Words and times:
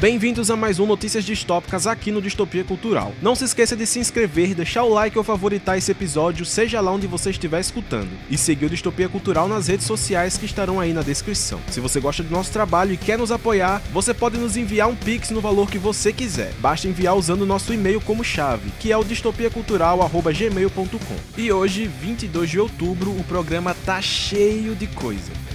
Bem-vindos 0.00 0.50
a 0.50 0.56
mais 0.56 0.80
um 0.80 0.86
Notícias 0.86 1.26
Distópicas 1.26 1.86
aqui 1.86 2.10
no 2.10 2.22
Distopia 2.22 2.64
Cultural. 2.64 3.12
Não 3.20 3.34
se 3.34 3.44
esqueça 3.44 3.76
de 3.76 3.86
se 3.86 3.98
inscrever, 3.98 4.54
deixar 4.54 4.84
o 4.84 4.88
like 4.88 5.18
ou 5.18 5.22
favoritar 5.22 5.76
esse 5.76 5.92
episódio, 5.92 6.46
seja 6.46 6.80
lá 6.80 6.90
onde 6.90 7.06
você 7.06 7.28
estiver 7.28 7.60
escutando, 7.60 8.08
e 8.30 8.38
seguir 8.38 8.64
o 8.64 8.70
Distopia 8.70 9.10
Cultural 9.10 9.46
nas 9.46 9.66
redes 9.66 9.84
sociais 9.84 10.38
que 10.38 10.46
estarão 10.46 10.80
aí 10.80 10.94
na 10.94 11.02
descrição. 11.02 11.60
Se 11.68 11.80
você 11.80 12.00
gosta 12.00 12.22
do 12.22 12.30
nosso 12.30 12.50
trabalho 12.50 12.94
e 12.94 12.96
quer 12.96 13.18
nos 13.18 13.30
apoiar, 13.30 13.82
você 13.92 14.14
pode 14.14 14.38
nos 14.38 14.56
enviar 14.56 14.88
um 14.88 14.96
pix 14.96 15.28
no 15.28 15.42
valor 15.42 15.70
que 15.70 15.76
você 15.76 16.14
quiser. 16.14 16.54
Basta 16.60 16.88
enviar 16.88 17.14
usando 17.14 17.42
o 17.42 17.46
nosso 17.46 17.74
e-mail 17.74 18.00
como 18.00 18.24
chave, 18.24 18.72
que 18.80 18.90
é 18.90 18.96
o 18.96 19.04
distopiacultural@gmail.com. 19.04 21.16
E 21.36 21.52
hoje, 21.52 21.86
22 21.86 22.48
de 22.48 22.58
outubro, 22.58 23.10
o 23.10 23.24
programa 23.24 23.76
tá 23.84 24.00
cheio 24.00 24.74
de 24.74 24.86
coisa. 24.86 25.49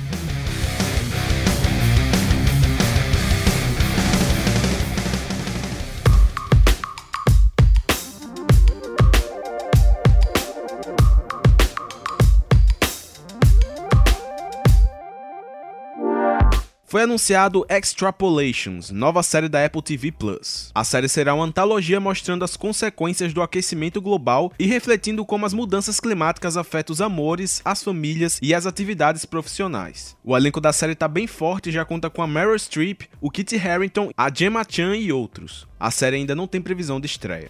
Foi 16.95 17.03
anunciado 17.03 17.65
Extrapolations, 17.67 18.89
nova 18.89 19.21
série 19.21 19.49
da 19.49 19.65
Apple 19.65 19.81
TV 19.81 20.13
Plus. 20.13 20.71
A 20.73 20.81
série 20.85 21.09
será 21.09 21.33
uma 21.33 21.43
antologia 21.43 21.99
mostrando 21.99 22.45
as 22.45 22.55
consequências 22.55 23.33
do 23.33 23.41
aquecimento 23.41 24.01
global 24.01 24.53
e 24.57 24.65
refletindo 24.65 25.25
como 25.25 25.45
as 25.45 25.53
mudanças 25.53 25.99
climáticas 25.99 26.55
afetam 26.55 26.93
os 26.93 27.01
amores, 27.01 27.61
as 27.65 27.83
famílias 27.83 28.39
e 28.41 28.53
as 28.53 28.65
atividades 28.65 29.25
profissionais. 29.25 30.15
O 30.23 30.37
elenco 30.37 30.61
da 30.61 30.71
série 30.71 30.93
está 30.93 31.09
bem 31.09 31.27
forte 31.27 31.67
e 31.67 31.73
já 31.73 31.83
conta 31.83 32.09
com 32.09 32.21
a 32.21 32.27
Meryl 32.27 32.57
Streep, 32.57 33.01
o 33.19 33.29
Kit 33.29 33.57
Harington, 33.57 34.11
a 34.15 34.33
Gemma 34.33 34.65
Chan 34.65 34.95
e 34.95 35.11
outros. 35.11 35.67
A 35.77 35.91
série 35.91 36.15
ainda 36.15 36.33
não 36.33 36.47
tem 36.47 36.61
previsão 36.61 37.01
de 37.01 37.07
estreia. 37.07 37.49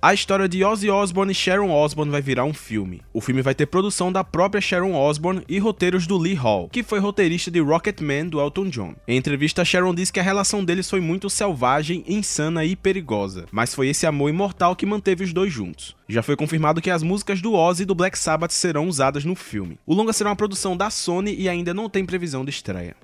A 0.00 0.14
história 0.14 0.48
de 0.48 0.62
Ozzy 0.62 0.88
Osbourne 0.88 1.32
e 1.32 1.34
Sharon 1.34 1.72
Osbourne 1.72 2.12
vai 2.12 2.22
virar 2.22 2.44
um 2.44 2.54
filme. 2.54 3.02
O 3.12 3.20
filme 3.20 3.42
vai 3.42 3.52
ter 3.52 3.66
produção 3.66 4.12
da 4.12 4.22
própria 4.22 4.60
Sharon 4.60 4.94
Osbourne 4.94 5.42
e 5.48 5.58
roteiros 5.58 6.06
do 6.06 6.16
Lee 6.16 6.34
Hall, 6.34 6.68
que 6.68 6.84
foi 6.84 7.00
roteirista 7.00 7.50
de 7.50 7.58
Rocketman 7.58 8.28
do 8.28 8.40
Elton 8.40 8.68
John. 8.68 8.94
Em 9.08 9.16
entrevista, 9.16 9.64
Sharon 9.64 9.92
disse 9.92 10.12
que 10.12 10.20
a 10.20 10.22
relação 10.22 10.64
deles 10.64 10.88
foi 10.88 11.00
muito 11.00 11.28
selvagem, 11.28 12.04
insana 12.06 12.64
e 12.64 12.76
perigosa, 12.76 13.46
mas 13.50 13.74
foi 13.74 13.88
esse 13.88 14.06
amor 14.06 14.30
imortal 14.30 14.76
que 14.76 14.86
manteve 14.86 15.24
os 15.24 15.32
dois 15.32 15.52
juntos. 15.52 15.96
Já 16.08 16.22
foi 16.22 16.36
confirmado 16.36 16.80
que 16.80 16.90
as 16.90 17.02
músicas 17.02 17.42
do 17.42 17.54
Ozzy 17.54 17.82
e 17.82 17.86
do 17.86 17.94
Black 17.96 18.16
Sabbath 18.16 18.52
serão 18.52 18.86
usadas 18.86 19.24
no 19.24 19.34
filme. 19.34 19.80
O 19.84 19.94
longa 19.94 20.12
será 20.12 20.30
uma 20.30 20.36
produção 20.36 20.76
da 20.76 20.90
Sony 20.90 21.34
e 21.36 21.48
ainda 21.48 21.74
não 21.74 21.90
tem 21.90 22.06
previsão 22.06 22.44
de 22.44 22.50
estreia. 22.50 22.94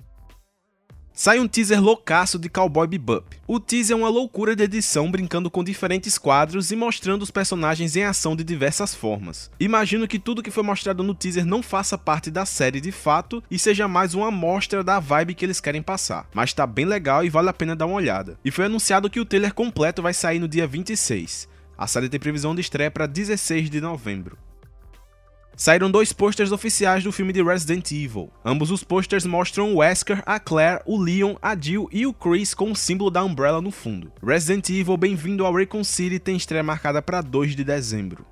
Sai 1.17 1.39
um 1.39 1.47
teaser 1.47 1.81
loucaço 1.81 2.37
de 2.37 2.49
Cowboy 2.49 2.85
Bebop. 2.85 3.37
O 3.47 3.57
teaser 3.57 3.95
é 3.95 3.97
uma 3.97 4.09
loucura 4.09 4.53
de 4.53 4.63
edição 4.63 5.09
brincando 5.09 5.49
com 5.49 5.63
diferentes 5.63 6.17
quadros 6.17 6.71
e 6.71 6.75
mostrando 6.75 7.21
os 7.21 7.31
personagens 7.31 7.95
em 7.95 8.03
ação 8.03 8.35
de 8.35 8.43
diversas 8.43 8.93
formas. 8.93 9.49
Imagino 9.57 10.09
que 10.09 10.19
tudo 10.19 10.43
que 10.43 10.51
foi 10.51 10.61
mostrado 10.61 11.03
no 11.03 11.15
teaser 11.15 11.45
não 11.45 11.63
faça 11.63 11.97
parte 11.97 12.29
da 12.29 12.45
série 12.45 12.81
de 12.81 12.91
fato 12.91 13.41
e 13.49 13.57
seja 13.57 13.87
mais 13.87 14.13
uma 14.13 14.27
amostra 14.27 14.83
da 14.83 14.99
vibe 14.99 15.35
que 15.35 15.45
eles 15.45 15.61
querem 15.61 15.81
passar, 15.81 16.27
mas 16.33 16.51
tá 16.51 16.67
bem 16.67 16.83
legal 16.83 17.23
e 17.23 17.29
vale 17.29 17.47
a 17.47 17.53
pena 17.53 17.77
dar 17.77 17.85
uma 17.85 17.95
olhada. 17.95 18.37
E 18.43 18.51
foi 18.51 18.65
anunciado 18.65 19.09
que 19.09 19.21
o 19.21 19.25
trailer 19.25 19.53
completo 19.53 20.01
vai 20.01 20.13
sair 20.13 20.39
no 20.39 20.49
dia 20.49 20.67
26. 20.67 21.47
A 21.77 21.87
série 21.87 22.09
tem 22.09 22.19
previsão 22.19 22.53
de 22.53 22.59
estreia 22.59 22.91
para 22.91 23.05
16 23.05 23.69
de 23.69 23.79
novembro. 23.79 24.37
Saíram 25.57 25.89
dois 25.89 26.11
posters 26.11 26.51
oficiais 26.51 27.03
do 27.03 27.13
filme 27.13 27.31
de 27.31 27.41
Resident 27.41 27.89
Evil. 27.91 28.29
Ambos 28.43 28.71
os 28.71 28.83
posters 28.83 29.25
mostram 29.25 29.73
o 29.73 29.77
Wesker, 29.77 30.21
a 30.25 30.37
Claire, 30.37 30.81
o 30.85 31.01
Leon, 31.01 31.35
a 31.41 31.55
Jill 31.57 31.87
e 31.93 32.05
o 32.05 32.13
Chris 32.13 32.53
com 32.53 32.71
o 32.71 32.75
símbolo 32.75 33.09
da 33.09 33.23
Umbrella 33.23 33.61
no 33.61 33.71
fundo. 33.71 34.11
Resident 34.21 34.69
Evil 34.69 34.97
Bem-vindo 34.97 35.45
ao 35.45 35.53
Raccoon 35.53 35.83
City 35.83 36.19
tem 36.19 36.35
estreia 36.35 36.61
marcada 36.61 37.01
para 37.01 37.21
2 37.21 37.55
de 37.55 37.63
dezembro. 37.63 38.25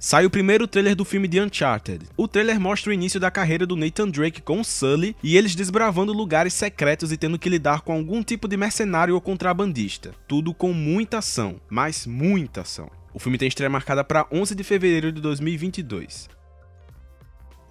Sai 0.00 0.26
o 0.26 0.30
primeiro 0.30 0.66
trailer 0.66 0.96
do 0.96 1.04
filme 1.04 1.28
de 1.28 1.40
Uncharted. 1.40 2.06
O 2.16 2.26
trailer 2.26 2.58
mostra 2.58 2.90
o 2.90 2.92
início 2.92 3.20
da 3.20 3.30
carreira 3.30 3.64
do 3.64 3.76
Nathan 3.76 4.08
Drake 4.08 4.40
com 4.40 4.60
o 4.60 4.64
Sully 4.64 5.14
e 5.22 5.36
eles 5.36 5.54
desbravando 5.54 6.12
lugares 6.12 6.54
secretos 6.54 7.12
e 7.12 7.18
tendo 7.18 7.38
que 7.38 7.50
lidar 7.50 7.82
com 7.82 7.92
algum 7.92 8.22
tipo 8.22 8.48
de 8.48 8.56
mercenário 8.56 9.14
ou 9.14 9.20
contrabandista. 9.20 10.12
Tudo 10.26 10.52
com 10.54 10.72
muita 10.72 11.18
ação, 11.18 11.60
mas 11.68 12.04
muita 12.06 12.62
ação. 12.62 12.90
O 13.12 13.18
filme 13.18 13.38
tem 13.38 13.48
estreia 13.48 13.70
marcada 13.70 14.04
para 14.04 14.26
11 14.30 14.54
de 14.54 14.64
fevereiro 14.64 15.12
de 15.12 15.20
2022. 15.20 16.28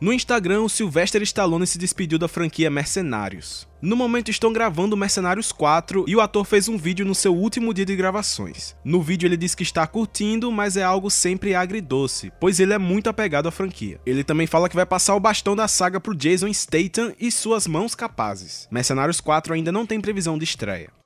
No 0.02 0.14
Instagram, 0.14 0.62
o 0.62 0.70
Sylvester 0.70 1.22
Stallone 1.24 1.68
se 1.68 1.78
despediu 1.78 2.18
da 2.18 2.30
franquia 2.30 2.70
Mercenários. 2.70 3.68
No 3.82 3.98
momento 3.98 4.32
estão 4.32 4.54
gravando 4.54 4.96
Mercenários 4.96 5.52
4 5.52 6.06
e 6.08 6.16
o 6.16 6.22
ator 6.22 6.46
fez 6.46 6.70
um 6.70 6.78
vídeo 6.78 7.06
no 7.06 7.14
seu 7.14 7.36
último 7.36 7.74
dia 7.74 7.86
de 7.86 7.98
gravações. 7.98 8.78
No 8.82 9.02
vídeo 9.02 9.28
ele 9.28 9.36
diz 9.36 9.54
que 9.54 9.64
está 9.64 9.86
curtindo, 9.86 10.50
mas 10.54 10.78
é 10.78 10.84
algo 10.84 11.10
sempre 11.10 11.54
agridoce, 11.54 12.32
pois 12.40 12.62
ele 12.62 12.72
é 12.72 12.78
muito 12.78 13.10
apegado 13.10 13.50
à 13.50 13.52
franquia. 13.52 14.00
Ele 14.06 14.24
também 14.24 14.48
fala 14.48 14.70
que 14.70 14.76
vai 14.76 14.86
passar 14.86 15.16
o 15.16 15.20
bastão 15.20 15.54
da 15.54 15.68
saga 15.68 16.00
pro 16.00 16.16
Jason 16.16 16.48
Statham 16.54 17.14
e 17.20 17.30
suas 17.30 17.68
mãos 17.68 17.94
capazes. 17.94 18.70
Mercenários 18.72 19.20
4 19.20 19.54
ainda 19.54 19.70
não 19.70 19.86
tem 19.86 20.00
previsão 20.00 20.38
de 20.38 20.46
estreia. 20.46 20.99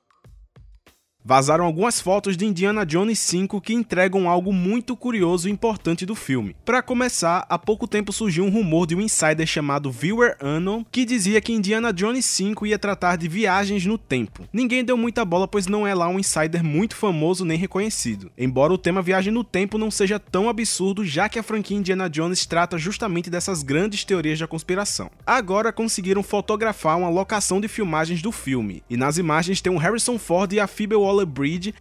Vazaram 1.26 1.64
algumas 1.64 2.02
fotos 2.02 2.36
de 2.36 2.44
Indiana 2.44 2.84
Jones 2.84 3.18
5 3.18 3.58
que 3.58 3.72
entregam 3.72 4.28
algo 4.28 4.52
muito 4.52 4.94
curioso 4.94 5.48
e 5.48 5.50
importante 5.50 6.04
do 6.04 6.14
filme. 6.14 6.54
Para 6.66 6.82
começar, 6.82 7.46
há 7.48 7.58
pouco 7.58 7.88
tempo 7.88 8.12
surgiu 8.12 8.44
um 8.44 8.50
rumor 8.50 8.86
de 8.86 8.94
um 8.94 9.00
insider 9.00 9.46
chamado 9.46 9.90
Viewer 9.90 10.36
Unknown 10.42 10.84
que 10.92 11.06
dizia 11.06 11.40
que 11.40 11.50
Indiana 11.50 11.94
Jones 11.94 12.26
5 12.26 12.66
ia 12.66 12.78
tratar 12.78 13.16
de 13.16 13.26
viagens 13.26 13.86
no 13.86 13.96
tempo. 13.96 14.46
Ninguém 14.52 14.84
deu 14.84 14.98
muita 14.98 15.24
bola 15.24 15.48
pois 15.48 15.66
não 15.66 15.86
é 15.86 15.94
lá 15.94 16.08
um 16.08 16.18
insider 16.18 16.62
muito 16.62 16.94
famoso 16.94 17.42
nem 17.42 17.56
reconhecido. 17.56 18.30
Embora 18.36 18.74
o 18.74 18.78
tema 18.78 19.00
viagem 19.00 19.32
no 19.32 19.42
tempo 19.42 19.78
não 19.78 19.90
seja 19.90 20.18
tão 20.18 20.46
absurdo, 20.46 21.06
já 21.06 21.26
que 21.26 21.38
a 21.38 21.42
franquia 21.42 21.78
Indiana 21.78 22.10
Jones 22.10 22.44
trata 22.44 22.76
justamente 22.76 23.30
dessas 23.30 23.62
grandes 23.62 24.04
teorias 24.04 24.38
da 24.38 24.46
conspiração. 24.46 25.10
Agora 25.26 25.72
conseguiram 25.72 26.22
fotografar 26.22 26.98
uma 26.98 27.08
locação 27.08 27.62
de 27.62 27.68
filmagens 27.68 28.20
do 28.20 28.30
filme, 28.30 28.82
e 28.90 28.96
nas 28.98 29.16
imagens 29.16 29.62
tem 29.62 29.72
o 29.72 29.78
Harrison 29.78 30.18
Ford 30.18 30.52
e 30.52 30.60
a 30.60 30.66
Phoebe 30.66 30.94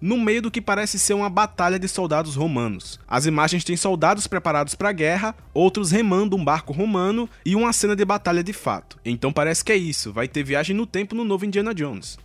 No 0.02 0.18
meio 0.18 0.42
do 0.42 0.52
que 0.52 0.62
parece 0.62 1.00
ser 1.00 1.14
uma 1.14 1.30
batalha 1.30 1.80
de 1.80 1.88
soldados 1.88 2.36
romanos. 2.36 3.00
As 3.08 3.26
imagens 3.26 3.64
têm 3.64 3.76
soldados 3.76 4.28
preparados 4.28 4.76
para 4.76 4.90
a 4.90 4.94
guerra, 4.94 5.36
outros 5.54 5.92
remando 5.92 6.36
um 6.36 6.44
barco 6.44 6.74
romano 6.74 7.30
e 7.46 7.56
uma 7.56 7.74
cena 7.74 7.96
de 7.96 8.06
batalha 8.06 8.44
de 8.44 8.54
fato. 8.54 9.00
Então 9.06 9.34
parece 9.34 9.64
que 9.64 9.72
é 9.72 9.78
isso, 9.78 10.14
vai 10.14 10.28
ter 10.28 10.44
viagem 10.44 10.76
no 10.76 10.86
tempo 10.86 11.16
no 11.16 11.24
novo 11.24 11.46
Indiana 11.46 11.74
Jones. 11.74 12.18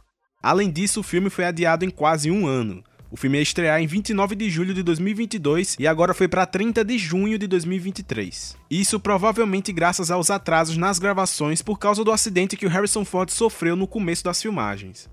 Além 0.43 0.71
disso, 0.71 1.01
o 1.01 1.03
filme 1.05 1.31
foi 1.31 1.45
adiado 1.45 1.85
em 1.85 1.91
quase 1.91 2.31
um 2.31 2.47
ano. 2.47 2.83
O 3.11 3.17
filme 3.17 3.39
ia 3.39 3.43
estrear 3.43 3.81
em 3.81 3.87
29 3.87 4.35
de 4.35 4.51
julho 4.51 4.75
de 4.75 4.83
2022 4.83 5.77
e 5.79 5.87
agora 5.87 6.13
foi 6.13 6.29
para 6.29 6.45
30 6.45 6.85
de 6.85 6.99
junho 6.99 7.39
de 7.39 7.47
2023. 7.47 8.55
Isso 8.71 9.01
provavelmente 9.01 9.73
graças 9.73 10.11
aos 10.11 10.31
atrasos 10.31 10.77
nas 10.77 10.99
gravações 10.99 11.63
por 11.63 11.79
causa 11.79 12.05
do 12.05 12.13
acidente 12.13 12.57
que 12.57 12.67
o 12.67 12.69
Harrison 12.69 13.05
Ford 13.05 13.31
sofreu 13.31 13.75
no 13.75 13.87
começo 13.87 14.25
das 14.25 14.43
filmagens. 14.43 15.09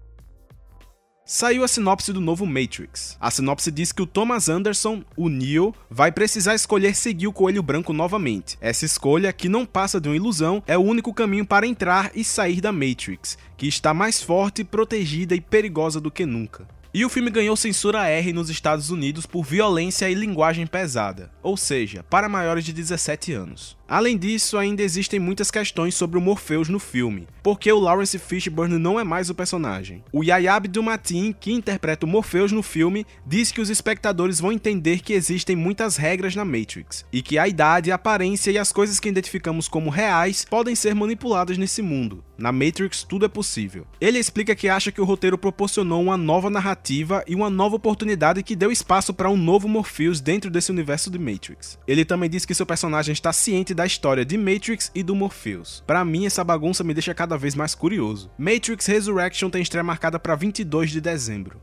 Saiu 1.27 1.63
a 1.63 1.67
sinopse 1.67 2.13
do 2.13 2.21
novo 2.21 2.45
Matrix. 2.45 3.17
A 3.19 3.31
sinopse 3.31 3.71
diz 3.71 3.91
que 3.91 4.03
o 4.03 4.05
Thomas 4.05 4.47
Anderson, 4.47 5.03
o 5.17 5.27
Neo, 5.27 5.73
vai 5.89 6.11
precisar 6.11 6.53
escolher 6.53 6.95
seguir 6.95 7.25
o 7.25 7.33
Coelho 7.33 7.63
Branco 7.63 7.91
novamente. 7.91 8.59
Essa 8.61 8.85
escolha, 8.85 9.33
que 9.33 9.49
não 9.49 9.65
passa 9.65 9.99
de 9.99 10.07
uma 10.07 10.15
ilusão, 10.15 10.61
é 10.67 10.77
o 10.77 10.83
único 10.83 11.11
caminho 11.11 11.43
para 11.43 11.65
entrar 11.65 12.11
e 12.13 12.23
sair 12.23 12.61
da 12.61 12.71
Matrix, 12.71 13.39
que 13.57 13.67
está 13.67 13.91
mais 13.91 14.21
forte, 14.21 14.63
protegida 14.63 15.33
e 15.33 15.41
perigosa 15.41 15.99
do 15.99 16.11
que 16.11 16.27
nunca. 16.27 16.67
E 16.93 17.03
o 17.03 17.09
filme 17.09 17.29
ganhou 17.29 17.57
censura 17.57 18.07
R 18.07 18.31
nos 18.31 18.49
Estados 18.49 18.91
Unidos 18.91 19.25
por 19.25 19.43
violência 19.43 20.07
e 20.07 20.13
linguagem 20.13 20.67
pesada, 20.67 21.29
ou 21.41 21.57
seja, 21.57 22.03
para 22.03 22.29
maiores 22.29 22.63
de 22.63 22.71
17 22.71 23.33
anos. 23.33 23.75
Além 23.87 24.17
disso, 24.17 24.57
ainda 24.57 24.81
existem 24.81 25.19
muitas 25.19 25.51
questões 25.51 25.93
sobre 25.93 26.17
o 26.17 26.21
Morpheus 26.21 26.69
no 26.69 26.79
filme, 26.79 27.27
porque 27.43 27.71
o 27.71 27.79
Lawrence 27.79 28.17
Fishburne 28.17 28.79
não 28.79 28.99
é 28.99 29.03
mais 29.03 29.29
o 29.29 29.35
personagem. 29.35 30.03
O 30.11 30.23
Yahya 30.23 30.55
Abdul-Mateen, 30.55 31.31
que 31.39 31.51
interpreta 31.51 32.03
o 32.03 32.09
Morpheus 32.09 32.51
no 32.51 32.63
filme, 32.63 33.05
diz 33.25 33.51
que 33.51 33.61
os 33.61 33.69
espectadores 33.69 34.39
vão 34.39 34.51
entender 34.51 35.01
que 35.01 35.13
existem 35.13 35.55
muitas 35.55 35.97
regras 35.97 36.35
na 36.35 36.43
Matrix, 36.43 37.05
e 37.13 37.21
que 37.21 37.37
a 37.37 37.47
idade, 37.47 37.91
a 37.91 37.95
aparência 37.95 38.49
e 38.49 38.57
as 38.57 38.71
coisas 38.71 38.99
que 38.99 39.07
identificamos 39.07 39.67
como 39.67 39.91
reais 39.91 40.45
podem 40.49 40.73
ser 40.73 40.95
manipuladas 40.95 41.57
nesse 41.57 41.83
mundo. 41.83 42.23
Na 42.37 42.51
Matrix 42.51 43.03
tudo 43.03 43.25
é 43.25 43.29
possível. 43.29 43.85
Ele 44.01 44.17
explica 44.17 44.55
que 44.55 44.67
acha 44.67 44.91
que 44.91 44.99
o 44.99 45.05
roteiro 45.05 45.37
proporcionou 45.37 46.01
uma 46.01 46.17
nova 46.17 46.49
narrativa 46.49 47.23
e 47.27 47.35
uma 47.35 47.49
nova 47.49 47.75
oportunidade 47.75 48.43
que 48.43 48.55
deu 48.55 48.71
espaço 48.71 49.13
para 49.13 49.29
um 49.29 49.37
novo 49.37 49.69
Morpheus 49.69 50.19
dentro 50.19 50.49
desse 50.49 50.71
universo 50.71 51.09
de 51.11 51.19
Matrix. 51.19 51.77
Ele 51.87 52.03
também 52.03 52.29
diz 52.29 52.45
que 52.45 52.53
seu 52.55 52.65
personagem 52.65 53.13
está 53.13 53.31
ciente 53.31 53.74
da 53.75 53.85
história 53.85 54.25
de 54.25 54.37
Matrix 54.37 54.89
e 54.95 55.03
do 55.03 55.13
Morpheus. 55.13 55.83
Para 55.85 56.03
mim, 56.03 56.25
essa 56.25 56.43
bagunça 56.43 56.83
me 56.83 56.93
deixa 56.93 57.13
cada 57.13 57.37
vez 57.37 57.53
mais 57.53 57.75
curioso. 57.75 58.31
Matrix 58.37 58.87
Resurrection 58.87 59.49
tem 59.49 59.61
estreia 59.61 59.83
marcada 59.83 60.17
para 60.17 60.35
22 60.35 60.89
de 60.89 61.01
dezembro. 61.01 61.61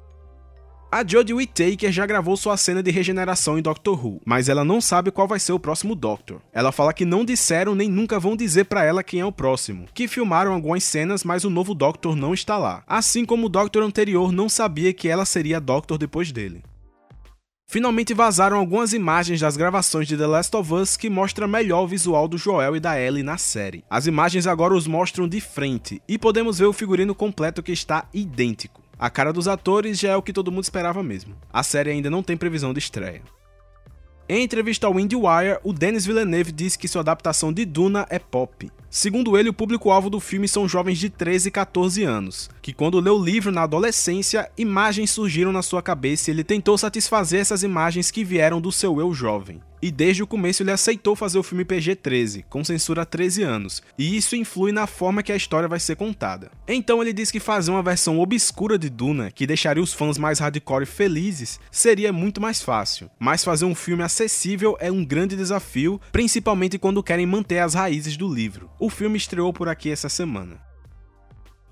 A 0.94 1.02
Jodie 1.02 1.32
Whittaker 1.32 1.90
já 1.90 2.04
gravou 2.04 2.36
sua 2.36 2.54
cena 2.58 2.82
de 2.82 2.90
regeneração 2.90 3.58
em 3.58 3.62
Doctor 3.62 4.04
Who, 4.04 4.20
mas 4.26 4.50
ela 4.50 4.62
não 4.62 4.78
sabe 4.78 5.10
qual 5.10 5.26
vai 5.26 5.40
ser 5.40 5.54
o 5.54 5.58
próximo 5.58 5.94
Doctor. 5.94 6.42
Ela 6.52 6.70
fala 6.70 6.92
que 6.92 7.06
não 7.06 7.24
disseram 7.24 7.74
nem 7.74 7.88
nunca 7.88 8.20
vão 8.20 8.36
dizer 8.36 8.64
para 8.64 8.84
ela 8.84 9.02
quem 9.02 9.20
é 9.20 9.24
o 9.24 9.32
próximo, 9.32 9.86
que 9.94 10.06
filmaram 10.06 10.52
algumas 10.52 10.84
cenas, 10.84 11.24
mas 11.24 11.44
o 11.44 11.50
novo 11.50 11.72
Doctor 11.72 12.14
não 12.14 12.34
está 12.34 12.58
lá. 12.58 12.84
Assim 12.86 13.24
como 13.24 13.46
o 13.46 13.48
Doctor 13.48 13.82
anterior 13.82 14.32
não 14.32 14.50
sabia 14.50 14.92
que 14.92 15.08
ela 15.08 15.24
seria 15.24 15.58
Doctor 15.58 15.96
depois 15.96 16.30
dele. 16.30 16.62
Finalmente 17.72 18.12
vazaram 18.12 18.58
algumas 18.58 18.92
imagens 18.92 19.40
das 19.40 19.56
gravações 19.56 20.06
de 20.06 20.14
The 20.14 20.26
Last 20.26 20.54
of 20.54 20.74
Us 20.74 20.94
que 20.94 21.08
mostram 21.08 21.48
melhor 21.48 21.84
o 21.84 21.88
visual 21.88 22.28
do 22.28 22.36
Joel 22.36 22.76
e 22.76 22.80
da 22.80 23.00
Ellie 23.00 23.22
na 23.22 23.38
série. 23.38 23.82
As 23.88 24.06
imagens 24.06 24.46
agora 24.46 24.74
os 24.74 24.86
mostram 24.86 25.26
de 25.26 25.40
frente 25.40 26.02
e 26.06 26.18
podemos 26.18 26.58
ver 26.58 26.66
o 26.66 26.72
figurino 26.74 27.14
completo 27.14 27.62
que 27.62 27.72
está 27.72 28.06
idêntico. 28.12 28.82
A 28.98 29.08
cara 29.08 29.32
dos 29.32 29.48
atores 29.48 29.98
já 29.98 30.10
é 30.10 30.16
o 30.16 30.20
que 30.20 30.34
todo 30.34 30.52
mundo 30.52 30.64
esperava 30.64 31.02
mesmo. 31.02 31.34
A 31.50 31.62
série 31.62 31.92
ainda 31.92 32.10
não 32.10 32.22
tem 32.22 32.36
previsão 32.36 32.74
de 32.74 32.78
estreia. 32.78 33.22
Em 34.28 34.42
entrevista 34.42 34.86
ao 34.86 35.00
IndieWire, 35.00 35.58
o 35.64 35.72
Denis 35.72 36.04
Villeneuve 36.04 36.52
disse 36.52 36.78
que 36.78 36.86
sua 36.86 37.00
adaptação 37.00 37.50
de 37.50 37.64
Duna 37.64 38.06
é 38.10 38.18
pop. 38.18 38.70
Segundo 38.94 39.38
ele, 39.38 39.48
o 39.48 39.54
público-alvo 39.54 40.10
do 40.10 40.20
filme 40.20 40.46
são 40.46 40.68
jovens 40.68 40.98
de 40.98 41.08
13 41.08 41.48
e 41.48 41.50
14 41.50 42.04
anos, 42.04 42.50
que 42.60 42.74
quando 42.74 43.00
leu 43.00 43.16
o 43.16 43.24
livro 43.24 43.50
na 43.50 43.62
adolescência, 43.62 44.50
imagens 44.54 45.10
surgiram 45.10 45.50
na 45.50 45.62
sua 45.62 45.80
cabeça 45.80 46.28
e 46.28 46.34
ele 46.34 46.44
tentou 46.44 46.76
satisfazer 46.76 47.40
essas 47.40 47.62
imagens 47.62 48.10
que 48.10 48.22
vieram 48.22 48.60
do 48.60 48.70
seu 48.70 49.00
eu 49.00 49.14
jovem 49.14 49.62
e 49.82 49.90
desde 49.90 50.22
o 50.22 50.26
começo 50.26 50.62
ele 50.62 50.70
aceitou 50.70 51.16
fazer 51.16 51.38
o 51.38 51.42
filme 51.42 51.64
PG-13, 51.64 52.44
com 52.48 52.62
censura 52.62 53.02
a 53.02 53.04
13 53.04 53.42
anos, 53.42 53.82
e 53.98 54.16
isso 54.16 54.36
influi 54.36 54.70
na 54.70 54.86
forma 54.86 55.22
que 55.22 55.32
a 55.32 55.36
história 55.36 55.68
vai 55.68 55.80
ser 55.80 55.96
contada. 55.96 56.52
Então 56.68 57.02
ele 57.02 57.12
diz 57.12 57.32
que 57.32 57.40
fazer 57.40 57.72
uma 57.72 57.82
versão 57.82 58.20
obscura 58.20 58.78
de 58.78 58.88
Duna, 58.88 59.32
que 59.32 59.46
deixaria 59.46 59.82
os 59.82 59.92
fãs 59.92 60.16
mais 60.16 60.38
hardcore 60.38 60.86
felizes, 60.86 61.58
seria 61.70 62.12
muito 62.12 62.40
mais 62.40 62.62
fácil, 62.62 63.10
mas 63.18 63.42
fazer 63.42 63.64
um 63.64 63.74
filme 63.74 64.04
acessível 64.04 64.76
é 64.78 64.90
um 64.90 65.04
grande 65.04 65.34
desafio, 65.34 66.00
principalmente 66.12 66.78
quando 66.78 67.02
querem 67.02 67.26
manter 67.26 67.58
as 67.58 67.74
raízes 67.74 68.16
do 68.16 68.32
livro. 68.32 68.70
O 68.82 68.90
filme 68.90 69.16
estreou 69.16 69.52
por 69.52 69.68
aqui 69.68 69.92
essa 69.92 70.08
semana. 70.08 70.60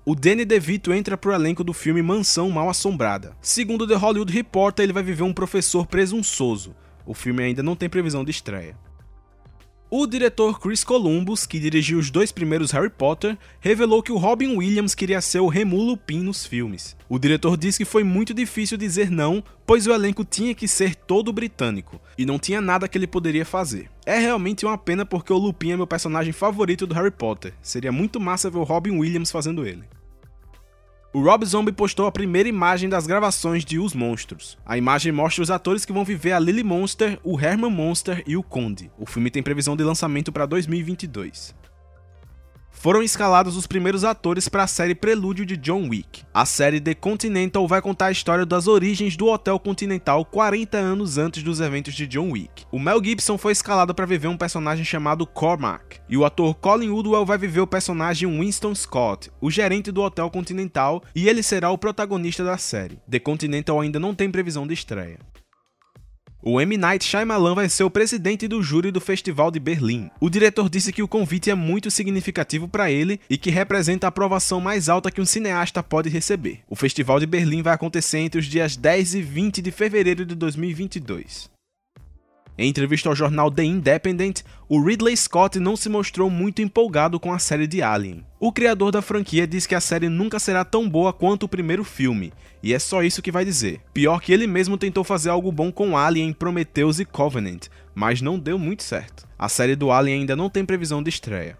O 0.05 0.15
Danny 0.15 0.45
DeVito 0.45 0.93
entra 0.93 1.17
pro 1.17 1.33
elenco 1.33 1.61
do 1.61 1.73
filme 1.73 2.01
Mansão 2.01 2.49
Mal 2.49 2.69
Assombrada. 2.69 3.35
Segundo 3.41 3.85
The 3.85 3.95
Hollywood 3.95 4.31
Reporter, 4.31 4.81
ele 4.81 4.93
vai 4.93 5.03
viver 5.03 5.23
um 5.23 5.33
professor 5.33 5.85
presunçoso, 5.85 6.73
o 7.05 7.13
filme 7.13 7.43
ainda 7.43 7.61
não 7.61 7.75
tem 7.75 7.89
previsão 7.89 8.23
de 8.23 8.31
estreia. 8.31 8.77
O 9.93 10.07
diretor 10.07 10.57
Chris 10.57 10.85
Columbus, 10.85 11.45
que 11.45 11.59
dirigiu 11.59 11.99
os 11.99 12.09
dois 12.09 12.31
primeiros 12.31 12.71
Harry 12.71 12.89
Potter, 12.89 13.37
revelou 13.59 14.01
que 14.01 14.13
o 14.13 14.17
Robin 14.17 14.55
Williams 14.55 14.95
queria 14.95 15.19
ser 15.19 15.41
o 15.41 15.49
Remu 15.49 15.75
Lupin 15.75 16.21
nos 16.21 16.45
filmes. 16.45 16.95
O 17.09 17.19
diretor 17.19 17.57
disse 17.57 17.79
que 17.79 17.83
foi 17.83 18.01
muito 18.01 18.33
difícil 18.33 18.77
dizer 18.77 19.11
não, 19.11 19.43
pois 19.65 19.85
o 19.85 19.91
elenco 19.91 20.23
tinha 20.23 20.55
que 20.55 20.65
ser 20.65 20.95
todo 20.95 21.33
britânico, 21.33 21.99
e 22.17 22.25
não 22.25 22.39
tinha 22.39 22.61
nada 22.61 22.87
que 22.87 22.97
ele 22.97 23.05
poderia 23.05 23.43
fazer. 23.43 23.89
É 24.05 24.17
realmente 24.17 24.65
uma 24.65 24.77
pena 24.77 25.05
porque 25.05 25.33
o 25.33 25.37
Lupin 25.37 25.71
é 25.73 25.75
meu 25.75 25.85
personagem 25.85 26.31
favorito 26.31 26.87
do 26.87 26.95
Harry 26.95 27.11
Potter, 27.11 27.53
seria 27.61 27.91
muito 27.91 28.17
massa 28.17 28.49
ver 28.49 28.59
o 28.59 28.63
Robin 28.63 28.91
Williams 28.91 29.29
fazendo 29.29 29.67
ele. 29.67 29.83
O 31.13 31.19
Rob 31.19 31.45
Zombie 31.45 31.73
postou 31.73 32.05
a 32.05 32.11
primeira 32.11 32.47
imagem 32.47 32.87
das 32.87 33.05
gravações 33.05 33.65
de 33.65 33.77
Os 33.77 33.93
Monstros. 33.93 34.57
A 34.65 34.77
imagem 34.77 35.11
mostra 35.11 35.43
os 35.43 35.51
atores 35.51 35.83
que 35.83 35.91
vão 35.91 36.05
viver 36.05 36.31
a 36.31 36.39
Lily 36.39 36.63
Monster, 36.63 37.19
o 37.21 37.37
Herman 37.37 37.69
Monster 37.69 38.23
e 38.25 38.37
o 38.37 38.43
Conde. 38.43 38.89
O 38.97 39.05
filme 39.05 39.29
tem 39.29 39.43
previsão 39.43 39.75
de 39.75 39.83
lançamento 39.83 40.31
para 40.31 40.45
2022 40.45 41.53
foram 42.81 43.03
escalados 43.03 43.55
os 43.55 43.67
primeiros 43.67 44.03
atores 44.03 44.49
para 44.49 44.63
a 44.63 44.67
série 44.67 44.95
Prelúdio 44.95 45.45
de 45.45 45.55
John 45.55 45.87
Wick. 45.87 46.23
A 46.33 46.47
série 46.47 46.81
The 46.81 46.95
Continental 46.95 47.67
vai 47.67 47.79
contar 47.79 48.07
a 48.07 48.11
história 48.11 48.43
das 48.43 48.65
origens 48.65 49.15
do 49.15 49.27
Hotel 49.27 49.59
Continental 49.59 50.25
40 50.25 50.79
anos 50.79 51.19
antes 51.19 51.43
dos 51.43 51.61
eventos 51.61 51.93
de 51.93 52.07
John 52.07 52.31
Wick. 52.31 52.65
O 52.71 52.79
Mel 52.79 52.99
Gibson 53.03 53.37
foi 53.37 53.51
escalado 53.51 53.93
para 53.93 54.07
viver 54.07 54.29
um 54.29 54.37
personagem 54.37 54.83
chamado 54.83 55.27
Cormac, 55.27 55.99
e 56.09 56.17
o 56.17 56.25
ator 56.25 56.55
Colin 56.55 56.89
Woodwell 56.89 57.23
vai 57.23 57.37
viver 57.37 57.59
o 57.61 57.67
personagem 57.67 58.27
Winston 58.27 58.73
Scott, 58.73 59.29
o 59.39 59.51
gerente 59.51 59.91
do 59.91 60.01
Hotel 60.01 60.27
Continental, 60.31 61.03
e 61.13 61.29
ele 61.29 61.43
será 61.43 61.69
o 61.69 61.77
protagonista 61.77 62.43
da 62.43 62.57
série. 62.57 62.97
The 63.07 63.19
Continental 63.19 63.79
ainda 63.79 63.99
não 63.99 64.15
tem 64.15 64.31
previsão 64.31 64.65
de 64.65 64.73
estreia. 64.73 65.19
O 66.43 66.59
M. 66.59 66.75
Night 66.75 67.05
Shyamalan 67.05 67.53
vai 67.53 67.69
ser 67.69 67.83
o 67.83 67.89
presidente 67.89 68.47
do 68.47 68.63
júri 68.63 68.89
do 68.89 68.99
Festival 68.99 69.51
de 69.51 69.59
Berlim. 69.59 70.09
O 70.19 70.27
diretor 70.27 70.71
disse 70.71 70.91
que 70.91 71.03
o 71.03 71.07
convite 71.07 71.51
é 71.51 71.55
muito 71.55 71.91
significativo 71.91 72.67
para 72.67 72.89
ele 72.89 73.19
e 73.29 73.37
que 73.37 73.51
representa 73.51 74.07
a 74.07 74.09
aprovação 74.09 74.59
mais 74.59 74.89
alta 74.89 75.11
que 75.11 75.21
um 75.21 75.25
cineasta 75.25 75.83
pode 75.83 76.09
receber. 76.09 76.61
O 76.67 76.75
Festival 76.75 77.19
de 77.19 77.27
Berlim 77.27 77.61
vai 77.61 77.75
acontecer 77.75 78.17
entre 78.17 78.39
os 78.39 78.47
dias 78.47 78.75
10 78.75 79.13
e 79.13 79.21
20 79.21 79.61
de 79.61 79.69
fevereiro 79.69 80.25
de 80.25 80.33
2022. 80.33 81.50
Em 82.57 82.69
entrevista 82.69 83.09
ao 83.09 83.15
jornal 83.15 83.49
The 83.49 83.63
Independent, 83.63 84.41
o 84.67 84.81
Ridley 84.81 85.15
Scott 85.15 85.59
não 85.59 85.75
se 85.75 85.89
mostrou 85.89 86.29
muito 86.29 86.61
empolgado 86.61 87.19
com 87.19 87.33
a 87.33 87.39
série 87.39 87.65
de 87.65 87.81
Alien. 87.81 88.25
O 88.39 88.51
criador 88.51 88.91
da 88.91 89.01
franquia 89.01 89.47
diz 89.47 89.65
que 89.65 89.75
a 89.75 89.81
série 89.81 90.09
nunca 90.09 90.37
será 90.37 90.65
tão 90.65 90.87
boa 90.87 91.13
quanto 91.13 91.43
o 91.43 91.49
primeiro 91.49 91.83
filme, 91.83 92.33
e 92.61 92.73
é 92.73 92.79
só 92.79 93.03
isso 93.03 93.21
que 93.21 93.31
vai 93.31 93.45
dizer. 93.45 93.81
Pior 93.93 94.19
que 94.19 94.33
ele 94.33 94.47
mesmo 94.47 94.77
tentou 94.77 95.03
fazer 95.03 95.29
algo 95.29 95.51
bom 95.51 95.71
com 95.71 95.97
Alien, 95.97 96.33
Prometheus 96.33 96.99
e 96.99 97.05
Covenant, 97.05 97.67
mas 97.95 98.21
não 98.21 98.37
deu 98.37 98.59
muito 98.59 98.83
certo. 98.83 99.27
A 99.39 99.49
série 99.49 99.75
do 99.75 99.91
Alien 99.91 100.21
ainda 100.21 100.35
não 100.35 100.49
tem 100.49 100.65
previsão 100.65 101.01
de 101.01 101.09
estreia. 101.09 101.57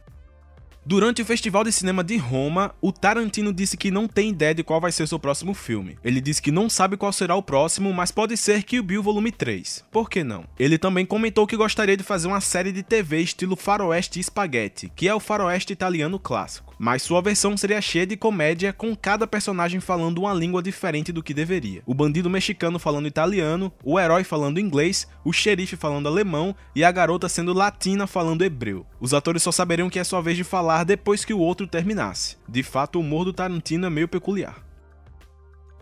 Durante 0.83 1.22
o 1.22 1.25
Festival 1.25 1.63
de 1.63 1.72
Cinema 1.72 2.04
de 2.04 2.18
Roma, 2.18 2.74
o 2.81 2.92
Tarantino 2.92 3.54
disse 3.54 3.78
que 3.78 3.92
não 3.92 4.07
tem 4.07 4.30
ideia 4.30 4.56
de 4.56 4.63
qual 4.63 4.81
vai 4.81 4.92
ser 4.92 5.07
seu 5.07 5.19
próximo 5.19 5.54
filme. 5.54 5.95
Ele 6.04 6.19
disse 6.19 6.42
que 6.42 6.51
não 6.51 6.68
sabe 6.68 6.98
qual 6.98 7.13
será 7.13 7.36
o 7.36 7.44
próximo, 7.44 7.94
mas 7.94 8.12
pode 8.12 8.36
ser 8.36 8.63
que 8.63 8.80
o 8.80 8.83
Bill 8.83 9.04
Volume 9.04 9.31
3. 9.31 9.86
Por 9.92 10.10
que 10.10 10.24
não? 10.24 10.44
Ele 10.57 10.80
também 10.80 11.06
comentou 11.06 11.45
que 11.45 11.56
gostaria 11.56 11.95
de 11.95 12.04
fazer 12.04 12.28
uma 12.28 12.42
série 12.42 12.72
de 12.72 12.81
TV 12.81 13.22
estilo 13.22 13.56
faroeste 13.56 14.19
e 14.19 14.24
spaghetti, 14.24 14.92
que 14.95 15.07
é 15.07 15.13
o 15.13 15.19
faroeste 15.19 15.72
italiano 15.72 16.18
clássico 16.18 16.71
mas 16.81 17.04
sua 17.04 17.22
versão 17.22 17.56
seria 17.56 17.80
cheia 17.80 18.07
de 18.07 18.18
comédia, 18.18 18.74
com 18.74 18.95
cada 18.95 19.28
personagem 19.28 19.80
falando 19.80 20.18
uma 20.18 20.33
língua 20.33 20.63
diferente 20.63 21.12
do 21.12 21.22
que 21.22 21.31
deveria. 21.31 21.83
O 21.86 21.94
bandido 21.94 22.28
mexicano 22.28 22.80
falando 22.80 23.07
italiano, 23.07 23.72
o 23.83 24.00
herói 24.00 24.24
falando 24.24 24.60
inglês, 24.60 25.07
o 25.24 25.31
xerife 25.31 25.75
falando 25.75 26.07
alemão 26.07 26.56
e 26.75 26.83
a 26.83 26.92
garota 26.92 27.30
sendo 27.30 27.54
latina 27.54 28.07
falando 28.07 28.44
hebreu. 28.44 28.83
Os 29.00 29.13
atores 29.13 29.44
só 29.44 29.51
saberiam 29.51 29.92
que 29.92 30.00
é 30.00 30.04
sua 30.04 30.24
vez 30.24 30.36
de 30.36 30.44
falar 30.44 30.83
depois 30.83 31.24
que 31.24 31.36
o 31.36 31.39
outro 31.39 31.68
terminasse. 31.68 32.36
De 32.50 32.63
fato, 32.63 32.98
o 32.98 33.01
humor 33.01 33.25
do 33.25 33.34
Tarantino 33.34 33.86
é 33.86 33.89
meio 33.92 34.07
peculiar. 34.07 34.71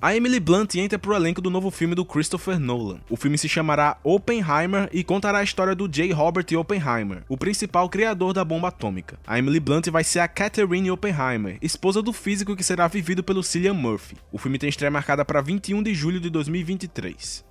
A 0.01 0.15
Emily 0.15 0.39
Blunt 0.39 0.75
entra 0.75 0.97
pro 0.97 1.13
elenco 1.13 1.41
do 1.41 1.49
novo 1.49 1.69
filme 1.69 1.93
do 1.93 2.05
Christopher 2.05 2.57
Nolan. 2.57 3.01
O 3.09 3.17
filme 3.17 3.37
se 3.37 3.49
chamará 3.49 3.97
Oppenheimer 4.01 4.89
e 4.93 5.03
contará 5.03 5.39
a 5.39 5.43
história 5.43 5.75
do 5.75 5.89
J. 5.89 6.13
Robert 6.13 6.45
Oppenheimer, 6.57 7.25
o 7.27 7.35
principal 7.35 7.89
criador 7.89 8.31
da 8.31 8.45
bomba 8.45 8.69
atômica. 8.69 9.19
A 9.27 9.37
Emily 9.37 9.59
Blunt 9.59 9.87
vai 9.89 10.05
ser 10.05 10.19
a 10.19 10.27
Catherine 10.29 10.89
Oppenheimer, 10.89 11.57
esposa 11.61 12.01
do 12.01 12.13
físico 12.13 12.55
que 12.55 12.63
será 12.63 12.87
vivido 12.87 13.21
pelo 13.21 13.43
Cillian 13.43 13.73
Murphy. 13.73 14.15
O 14.31 14.37
filme 14.37 14.57
tem 14.57 14.69
estreia 14.69 14.89
marcada 14.89 15.25
para 15.25 15.41
21 15.41 15.83
de 15.83 15.93
julho 15.93 16.21
de 16.21 16.29
2023. 16.29 17.43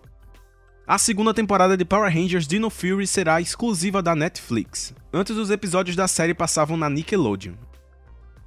A 0.86 0.96
segunda 0.96 1.34
temporada 1.34 1.76
de 1.76 1.84
Power 1.84 2.10
Rangers 2.10 2.46
Dino 2.46 2.70
Fury 2.70 3.06
será 3.06 3.42
exclusiva 3.42 4.02
da 4.02 4.14
Netflix. 4.14 4.94
Antes 5.12 5.36
os 5.36 5.50
episódios 5.50 5.94
da 5.94 6.08
série 6.08 6.32
passavam 6.32 6.78
na 6.78 6.88
Nickelodeon 6.88 7.68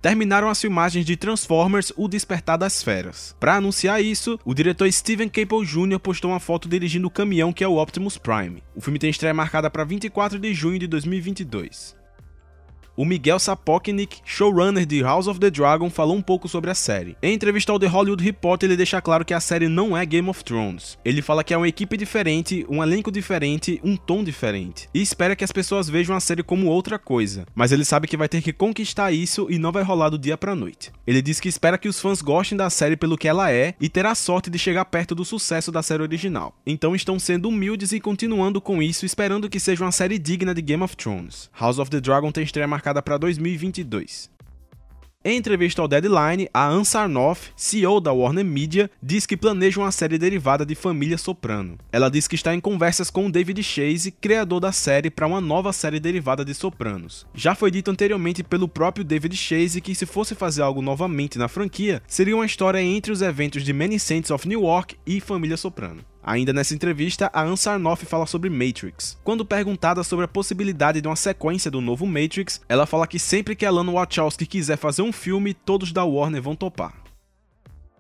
terminaram 0.01 0.50
as 0.50 0.60
filmagens 0.60 1.05
de 1.05 1.15
Transformers 1.15 1.93
O 1.96 2.08
Despertar 2.08 2.58
das 2.58 2.81
Feras. 2.81 3.36
Para 3.39 3.55
anunciar 3.55 4.03
isso, 4.03 4.39
o 4.43 4.53
diretor 4.53 4.91
Steven 4.91 5.29
Caple 5.29 5.65
Jr. 5.65 6.00
postou 6.00 6.31
uma 6.31 6.39
foto 6.39 6.67
dirigindo 6.67 7.08
o 7.08 7.12
caminhão 7.12 7.53
que 7.53 7.63
é 7.63 7.67
o 7.67 7.77
Optimus 7.77 8.17
Prime. 8.17 8.63
O 8.75 8.81
filme 8.81 8.98
tem 8.98 9.10
estreia 9.10 9.34
marcada 9.34 9.70
para 9.70 9.84
24 9.84 10.39
de 10.39 10.53
junho 10.53 10.79
de 10.79 10.88
2022. 10.88 12.00
O 13.01 13.05
Miguel 13.05 13.39
Sapochnik, 13.39 14.20
showrunner 14.24 14.86
de 14.86 15.01
House 15.01 15.25
of 15.25 15.39
the 15.39 15.50
Dragon, 15.50 15.89
falou 15.89 16.15
um 16.15 16.22
pouco 16.22 16.48
sobre 16.48 16.70
a 16.70 16.75
série. 16.75 17.17
Em 17.20 17.34
entrevista 17.34 17.72
ao 17.72 17.79
The 17.79 17.88
Hollywood 17.88 18.24
Reporter, 18.24 18.70
ele 18.70 18.77
deixa 18.77 19.01
claro 19.01 19.25
que 19.25 19.34
a 19.34 19.39
série 19.39 19.67
não 19.67 19.98
é 19.98 20.05
Game 20.05 20.29
of 20.29 20.43
Thrones. 20.43 21.00
Ele 21.03 21.20
fala 21.20 21.43
que 21.43 21.51
é 21.51 21.58
uma 21.58 21.67
equipe 21.67 21.98
diferente, 21.98 22.63
um 22.70 22.84
elenco 22.84 23.12
diferente, 23.12 23.81
um 23.84 23.98
tom 23.98 24.24
diferente. 24.24 24.88
E 24.93 25.01
espera 25.01 25.36
que 25.36 25.43
as 25.43 25.51
pessoas 25.51 25.89
vejam 25.89 26.15
a 26.15 26.20
série 26.20 26.43
como 26.43 26.67
outra 26.67 27.00
coisa. 27.00 27.48
Mas 27.55 27.72
ele 27.72 27.84
sabe 27.84 28.08
que 28.08 28.15
vai 28.15 28.29
ter 28.29 28.39
que 28.39 28.53
conquistar 28.53 29.12
isso 29.12 29.48
e 29.50 29.58
não 29.58 29.72
vai 29.72 29.81
rolar 29.81 30.10
do 30.10 30.20
dia 30.20 30.38
pra 30.38 30.53
noite. 30.53 30.91
Ele 31.08 31.24
diz 31.24 31.39
que 31.39 31.50
espera 31.50 31.79
que 31.79 31.89
os 31.89 32.00
fãs 32.00 32.22
gostem 32.22 32.55
da 32.55 32.70
série 32.70 32.96
pelo 32.96 33.17
que 33.17 33.27
ela 33.27 33.51
é 33.51 33.74
e 33.81 33.89
terá 33.89 34.13
sorte 34.13 34.48
de 34.48 34.60
chegar 34.60 34.86
perto 34.86 35.15
do 35.15 35.25
sucesso 35.25 35.72
da 35.72 35.81
série 35.81 36.03
original. 36.03 36.53
Então 36.67 36.96
estão 36.96 37.17
sendo 37.17 37.50
humildes 37.50 37.93
e 37.93 38.00
continuando 38.00 38.62
com 38.62 38.79
isso, 38.79 39.08
esperando 39.08 39.50
que 39.50 39.60
seja 39.60 39.84
uma 39.84 39.91
série 39.91 40.20
digna 40.20 40.53
de 40.53 40.62
Game 40.62 40.84
of 40.84 40.96
Thrones. 40.96 41.50
House 41.60 41.79
of 41.79 41.89
the 41.89 42.00
Dragon 42.00 42.31
tem 42.31 42.43
estreia 42.43 42.67
marcada 42.67 42.90
para 43.00 43.15
2022. 43.15 44.31
Em 45.24 45.38
entrevista 45.38 45.83
ao 45.83 45.88
Deadline, 45.88 46.50
a 46.51 46.67
Ann 46.67 46.83
Sarnoff, 46.83 47.51
CEO 47.55 48.01
da 48.01 48.12
Warner 48.12 48.43
Media, 48.43 48.89
diz 49.03 49.27
que 49.27 49.38
planeja 49.38 49.79
uma 49.79 49.91
série 49.91 50.17
derivada 50.17 50.65
de 50.65 50.74
Família 50.74 51.15
Soprano. 51.15 51.77
Ela 51.91 52.10
diz 52.10 52.27
que 52.27 52.33
está 52.33 52.55
em 52.55 52.60
conversas 52.60 53.12
com 53.12 53.29
David 53.29 53.62
Chase, 53.62 54.10
criador 54.10 54.60
da 54.60 54.71
série, 54.71 55.12
para 55.12 55.27
uma 55.27 55.39
nova 55.39 55.71
série 55.71 56.00
derivada 56.00 56.43
de 56.43 56.55
Sopranos. 56.55 57.27
Já 57.36 57.53
foi 57.53 57.69
dito 57.69 57.91
anteriormente 57.91 58.43
pelo 58.43 58.67
próprio 58.67 59.05
David 59.05 59.38
Chase 59.38 59.79
que 59.79 59.93
se 59.93 60.07
fosse 60.07 60.33
fazer 60.33 60.63
algo 60.63 60.81
novamente 60.81 61.38
na 61.38 61.48
franquia, 61.48 62.01
seria 62.07 62.36
uma 62.36 62.45
história 62.48 62.81
entre 62.81 63.12
os 63.12 63.21
eventos 63.21 63.63
de 63.63 63.74
Many 63.74 64.00
Saints 64.00 64.31
of 64.31 64.48
New 64.48 64.63
York 64.63 64.98
e 65.05 65.21
Família 65.21 65.55
Soprano. 65.55 66.03
Ainda 66.23 66.53
nessa 66.53 66.73
entrevista, 66.73 67.29
a 67.33 67.43
Ann 67.43 67.55
Sarnoff 67.55 68.05
fala 68.05 68.25
sobre 68.25 68.49
Matrix. 68.49 69.17
Quando 69.23 69.45
perguntada 69.45 70.03
sobre 70.03 70.25
a 70.25 70.27
possibilidade 70.27 71.01
de 71.01 71.07
uma 71.07 71.15
sequência 71.15 71.71
do 71.71 71.81
novo 71.81 72.05
Matrix, 72.05 72.61
ela 72.69 72.85
fala 72.85 73.07
que 73.07 73.17
sempre 73.17 73.55
que 73.55 73.65
Alan 73.65 73.91
Wachowski 73.91 74.45
quiser 74.45 74.77
fazer 74.77 75.01
um 75.01 75.11
filme, 75.11 75.53
todos 75.53 75.91
da 75.91 76.05
Warner 76.05 76.41
vão 76.41 76.55
topar. 76.55 76.93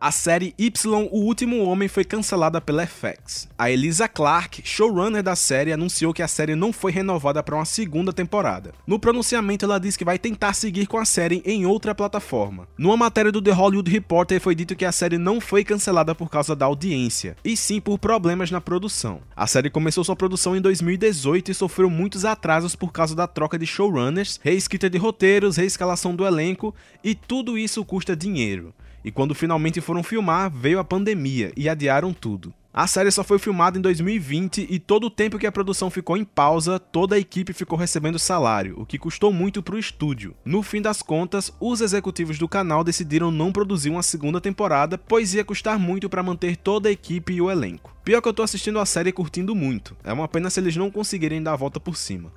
A 0.03 0.09
série 0.09 0.55
Y, 0.57 1.07
O 1.11 1.25
Último 1.25 1.63
Homem, 1.63 1.87
foi 1.87 2.03
cancelada 2.03 2.59
pela 2.59 2.87
FX. 2.87 3.47
A 3.55 3.69
Elisa 3.69 4.07
Clark, 4.07 4.63
showrunner 4.65 5.21
da 5.21 5.35
série, 5.35 5.71
anunciou 5.71 6.11
que 6.11 6.23
a 6.23 6.27
série 6.27 6.55
não 6.55 6.73
foi 6.73 6.91
renovada 6.91 7.43
para 7.43 7.53
uma 7.53 7.65
segunda 7.65 8.11
temporada. 8.11 8.73
No 8.87 8.97
pronunciamento, 8.97 9.63
ela 9.63 9.79
disse 9.79 9.99
que 9.99 10.03
vai 10.03 10.17
tentar 10.17 10.53
seguir 10.53 10.87
com 10.87 10.97
a 10.97 11.05
série 11.05 11.43
em 11.45 11.67
outra 11.67 11.93
plataforma. 11.93 12.67
Numa 12.75 12.97
matéria 12.97 13.31
do 13.31 13.43
The 13.43 13.51
Hollywood 13.51 13.91
Reporter, 13.91 14.41
foi 14.41 14.55
dito 14.55 14.75
que 14.75 14.85
a 14.85 14.91
série 14.91 15.19
não 15.19 15.39
foi 15.39 15.63
cancelada 15.63 16.15
por 16.15 16.31
causa 16.31 16.55
da 16.55 16.65
audiência, 16.65 17.37
e 17.45 17.55
sim 17.55 17.79
por 17.79 17.99
problemas 17.99 18.49
na 18.49 18.59
produção. 18.59 19.21
A 19.35 19.45
série 19.45 19.69
começou 19.69 20.03
sua 20.03 20.15
produção 20.15 20.55
em 20.55 20.61
2018 20.61 21.51
e 21.51 21.53
sofreu 21.53 21.91
muitos 21.91 22.25
atrasos 22.25 22.75
por 22.75 22.91
causa 22.91 23.15
da 23.15 23.27
troca 23.27 23.55
de 23.55 23.67
showrunners, 23.67 24.39
reescrita 24.43 24.89
de 24.89 24.97
roteiros, 24.97 25.57
reescalação 25.57 26.15
do 26.15 26.25
elenco, 26.25 26.73
e 27.03 27.13
tudo 27.13 27.55
isso 27.55 27.85
custa 27.85 28.15
dinheiro 28.15 28.73
e 29.03 29.11
quando 29.11 29.35
finalmente 29.35 29.81
foram 29.81 30.03
filmar, 30.03 30.51
veio 30.51 30.79
a 30.79 30.83
pandemia 30.83 31.51
e 31.55 31.67
adiaram 31.67 32.13
tudo. 32.13 32.53
A 32.73 32.87
série 32.87 33.11
só 33.11 33.21
foi 33.21 33.37
filmada 33.37 33.77
em 33.77 33.81
2020 33.81 34.65
e 34.69 34.79
todo 34.79 35.07
o 35.07 35.09
tempo 35.09 35.37
que 35.37 35.45
a 35.45 35.51
produção 35.51 35.89
ficou 35.89 36.15
em 36.15 36.23
pausa, 36.23 36.79
toda 36.79 37.15
a 37.15 37.19
equipe 37.19 37.51
ficou 37.51 37.77
recebendo 37.77 38.17
salário, 38.17 38.79
o 38.79 38.85
que 38.85 38.97
custou 38.97 39.33
muito 39.33 39.61
para 39.61 39.75
o 39.75 39.79
estúdio. 39.79 40.33
No 40.45 40.63
fim 40.63 40.81
das 40.81 41.01
contas, 41.01 41.51
os 41.59 41.81
executivos 41.81 42.37
do 42.37 42.47
canal 42.47 42.81
decidiram 42.81 43.29
não 43.29 43.51
produzir 43.51 43.89
uma 43.89 44.01
segunda 44.01 44.39
temporada, 44.39 44.97
pois 44.97 45.33
ia 45.33 45.43
custar 45.43 45.77
muito 45.77 46.09
para 46.09 46.23
manter 46.23 46.55
toda 46.55 46.87
a 46.87 46.93
equipe 46.93 47.33
e 47.33 47.41
o 47.41 47.51
elenco. 47.51 47.93
Pior 48.05 48.21
que 48.21 48.29
eu 48.29 48.33
tô 48.33 48.41
assistindo 48.41 48.79
a 48.79 48.85
série 48.85 49.09
e 49.09 49.13
curtindo 49.13 49.53
muito, 49.53 49.97
é 50.01 50.13
uma 50.13 50.29
pena 50.29 50.49
se 50.49 50.61
eles 50.61 50.77
não 50.77 50.89
conseguirem 50.89 51.43
dar 51.43 51.51
a 51.51 51.57
volta 51.57 51.77
por 51.77 51.97
cima. 51.97 52.31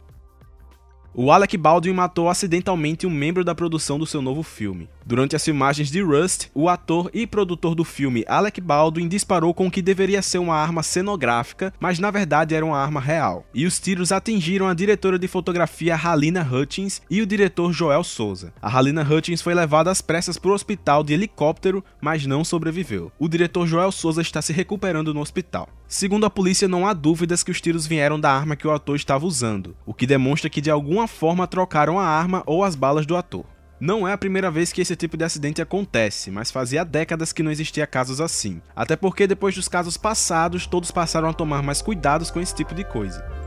O 1.16 1.30
Alec 1.30 1.56
Baldwin 1.56 1.92
matou 1.92 2.28
acidentalmente 2.28 3.06
um 3.06 3.11
membro 3.11 3.44
da 3.44 3.54
produção 3.54 4.00
do 4.00 4.04
seu 4.04 4.21
novo 4.21 4.42
filme. 4.42 4.88
Durante 5.06 5.37
as 5.37 5.44
filmagens 5.44 5.88
de 5.88 6.02
Rust, 6.02 6.49
o 6.52 6.68
ator 6.68 7.09
e 7.14 7.25
produtor 7.25 7.76
do 7.76 7.85
filme 7.85 8.25
Alec 8.26 8.61
Baldwin 8.61 9.06
disparou 9.06 9.54
com 9.54 9.68
o 9.68 9.71
que 9.71 9.80
deveria 9.80 10.21
ser 10.23 10.38
uma 10.38 10.56
arma 10.56 10.83
cenográfica, 10.83 11.73
mas 11.78 12.00
na 12.00 12.11
verdade 12.11 12.52
era 12.52 12.66
uma 12.66 12.78
arma 12.78 13.00
real. 13.00 13.47
E 13.54 13.64
os 13.64 13.78
tiros 13.78 14.11
atingiram 14.11 14.66
a 14.66 14.75
diretora 14.75 15.16
de 15.16 15.28
fotografia 15.28 15.94
Halina 15.94 16.42
Hutchins 16.42 17.00
e 17.09 17.23
o 17.23 17.26
diretor 17.26 17.73
Joel 17.73 18.02
Souza. 18.02 18.52
A 18.61 18.76
Halina 18.76 19.06
Hutchins 19.09 19.40
foi 19.40 19.54
levada 19.54 19.92
às 19.92 20.02
pressas 20.02 20.37
para 20.37 20.50
o 20.50 20.54
hospital 20.54 21.04
de 21.04 21.12
helicóptero, 21.12 21.85
mas 22.00 22.26
não 22.26 22.42
sobreviveu. 22.42 23.12
O 23.21 23.28
diretor 23.28 23.68
Joel 23.68 23.92
Souza 23.92 24.21
está 24.21 24.42
se 24.42 24.52
recuperando 24.52 25.14
no 25.14 25.21
hospital. 25.21 25.68
Segundo 25.96 26.26
a 26.26 26.30
polícia, 26.30 26.66
não 26.66 26.88
há 26.88 26.92
dúvidas 26.92 27.44
que 27.44 27.52
os 27.52 27.60
tiros 27.60 27.86
vieram 27.86 28.18
da 28.18 28.28
arma 28.28 28.56
que 28.56 28.66
o 28.66 28.72
ator 28.72 28.96
estava 28.96 29.24
usando, 29.24 29.76
o 29.86 29.94
que 29.94 30.08
demonstra 30.08 30.50
que 30.50 30.60
de 30.60 30.68
alguma 30.68 31.06
forma 31.06 31.46
trocaram 31.46 32.00
a 32.00 32.04
arma 32.04 32.42
ou 32.46 32.64
as 32.64 32.74
balas 32.74 33.06
do 33.06 33.16
ator. 33.16 33.44
Não 33.78 34.08
é 34.08 34.12
a 34.12 34.18
primeira 34.18 34.50
vez 34.50 34.72
que 34.72 34.80
esse 34.80 34.96
tipo 34.96 35.16
de 35.16 35.22
acidente 35.22 35.62
acontece, 35.62 36.32
mas 36.32 36.50
fazia 36.50 36.84
décadas 36.84 37.32
que 37.32 37.44
não 37.44 37.52
existia 37.52 37.86
casos 37.86 38.20
assim. 38.20 38.60
Até 38.74 38.96
porque 38.96 39.24
depois 39.24 39.54
dos 39.54 39.68
casos 39.68 39.96
passados, 39.96 40.66
todos 40.66 40.90
passaram 40.90 41.28
a 41.28 41.32
tomar 41.32 41.62
mais 41.62 41.80
cuidados 41.80 42.28
com 42.28 42.40
esse 42.40 42.56
tipo 42.56 42.74
de 42.74 42.82
coisa. 42.82 43.43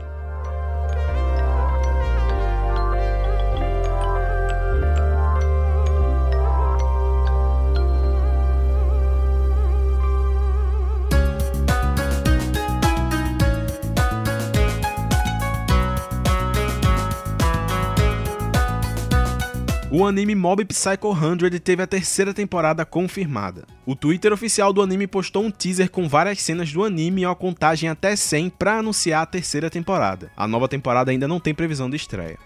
O 19.90 20.06
anime 20.06 20.34
Mob 20.34 20.64
Psycho 20.66 21.14
100 21.14 21.58
teve 21.60 21.82
a 21.82 21.86
terceira 21.86 22.34
temporada 22.34 22.84
confirmada. 22.84 23.64
O 23.86 23.96
Twitter 23.96 24.32
oficial 24.32 24.70
do 24.70 24.82
anime 24.82 25.06
postou 25.06 25.42
um 25.42 25.50
teaser 25.50 25.90
com 25.90 26.06
várias 26.06 26.42
cenas 26.42 26.70
do 26.70 26.84
anime 26.84 27.22
e 27.22 27.26
uma 27.26 27.34
contagem 27.34 27.88
até 27.88 28.14
100 28.14 28.50
para 28.50 28.78
anunciar 28.78 29.22
a 29.22 29.26
terceira 29.26 29.70
temporada. 29.70 30.30
A 30.36 30.46
nova 30.46 30.68
temporada 30.68 31.10
ainda 31.10 31.26
não 31.26 31.40
tem 31.40 31.54
previsão 31.54 31.88
de 31.88 31.96
estreia. 31.96 32.38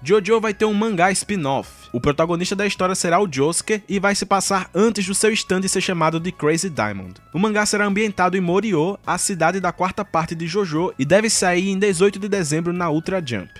Jojo 0.00 0.40
vai 0.40 0.54
ter 0.54 0.64
um 0.64 0.72
mangá 0.72 1.10
spin-off. 1.10 1.68
O 1.92 2.00
protagonista 2.00 2.54
da 2.54 2.64
história 2.64 2.94
será 2.94 3.20
o 3.20 3.28
Josuke 3.28 3.82
e 3.88 3.98
vai 3.98 4.14
se 4.14 4.24
passar 4.24 4.70
antes 4.72 5.04
do 5.04 5.16
seu 5.16 5.32
stand 5.32 5.62
ser 5.62 5.80
chamado 5.80 6.20
de 6.20 6.30
Crazy 6.30 6.70
Diamond. 6.70 7.14
O 7.34 7.38
mangá 7.40 7.66
será 7.66 7.84
ambientado 7.84 8.36
em 8.36 8.40
Morio, 8.40 8.96
a 9.04 9.18
cidade 9.18 9.58
da 9.58 9.72
quarta 9.72 10.04
parte 10.04 10.36
de 10.36 10.46
Jojo, 10.46 10.94
e 10.96 11.04
deve 11.04 11.28
sair 11.28 11.68
em 11.68 11.76
18 11.76 12.16
de 12.20 12.28
dezembro 12.28 12.72
na 12.72 12.88
Ultra 12.88 13.20
Jump. 13.24 13.50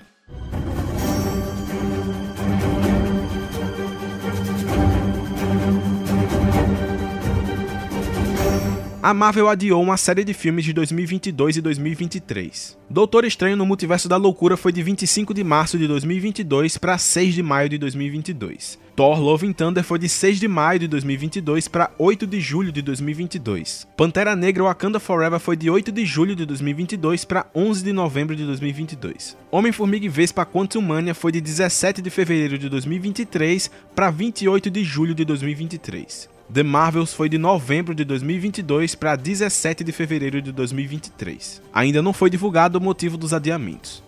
A 9.00 9.14
Marvel 9.14 9.48
adiou 9.48 9.80
uma 9.80 9.96
série 9.96 10.24
de 10.24 10.34
filmes 10.34 10.64
de 10.64 10.72
2022 10.72 11.56
e 11.56 11.60
2023. 11.60 12.76
Doutor 12.90 13.24
Estranho 13.24 13.56
no 13.56 13.64
Multiverso 13.64 14.08
da 14.08 14.16
Loucura 14.16 14.56
foi 14.56 14.72
de 14.72 14.82
25 14.82 15.32
de 15.32 15.44
março 15.44 15.78
de 15.78 15.86
2022 15.86 16.78
para 16.78 16.98
6 16.98 17.34
de 17.34 17.42
maio 17.42 17.68
de 17.68 17.78
2022. 17.78 18.76
Thor 18.96 19.20
Love 19.20 19.46
and 19.46 19.52
Thunder 19.52 19.84
foi 19.84 20.00
de 20.00 20.08
6 20.08 20.40
de 20.40 20.48
maio 20.48 20.80
de 20.80 20.88
2022 20.88 21.68
para 21.68 21.92
8 21.96 22.26
de 22.26 22.40
julho 22.40 22.72
de 22.72 22.82
2022. 22.82 23.86
Pantera 23.96 24.34
Negra 24.34 24.64
Wakanda 24.64 24.98
Forever 24.98 25.38
foi 25.38 25.56
de 25.56 25.70
8 25.70 25.92
de 25.92 26.04
julho 26.04 26.34
de 26.34 26.44
2022 26.44 27.24
para 27.24 27.46
11 27.54 27.84
de 27.84 27.92
novembro 27.92 28.34
de 28.34 28.44
2022. 28.44 29.36
Homem-Formiga 29.52 30.06
e 30.06 30.08
Vespa 30.08 30.44
Quantum 30.44 30.80
Mania 30.80 31.14
foi 31.14 31.30
de 31.30 31.40
17 31.40 32.02
de 32.02 32.10
fevereiro 32.10 32.58
de 32.58 32.68
2023 32.68 33.70
para 33.94 34.10
28 34.10 34.68
de 34.68 34.82
julho 34.82 35.14
de 35.14 35.24
2023. 35.24 36.37
The 36.52 36.62
Marvels 36.62 37.12
foi 37.12 37.28
de 37.28 37.36
novembro 37.36 37.94
de 37.94 38.04
2022 38.04 38.94
para 38.94 39.16
17 39.16 39.84
de 39.84 39.92
fevereiro 39.92 40.40
de 40.40 40.50
2023. 40.50 41.60
Ainda 41.74 42.00
não 42.00 42.14
foi 42.14 42.30
divulgado 42.30 42.78
o 42.78 42.80
motivo 42.80 43.18
dos 43.18 43.34
adiamentos. 43.34 44.02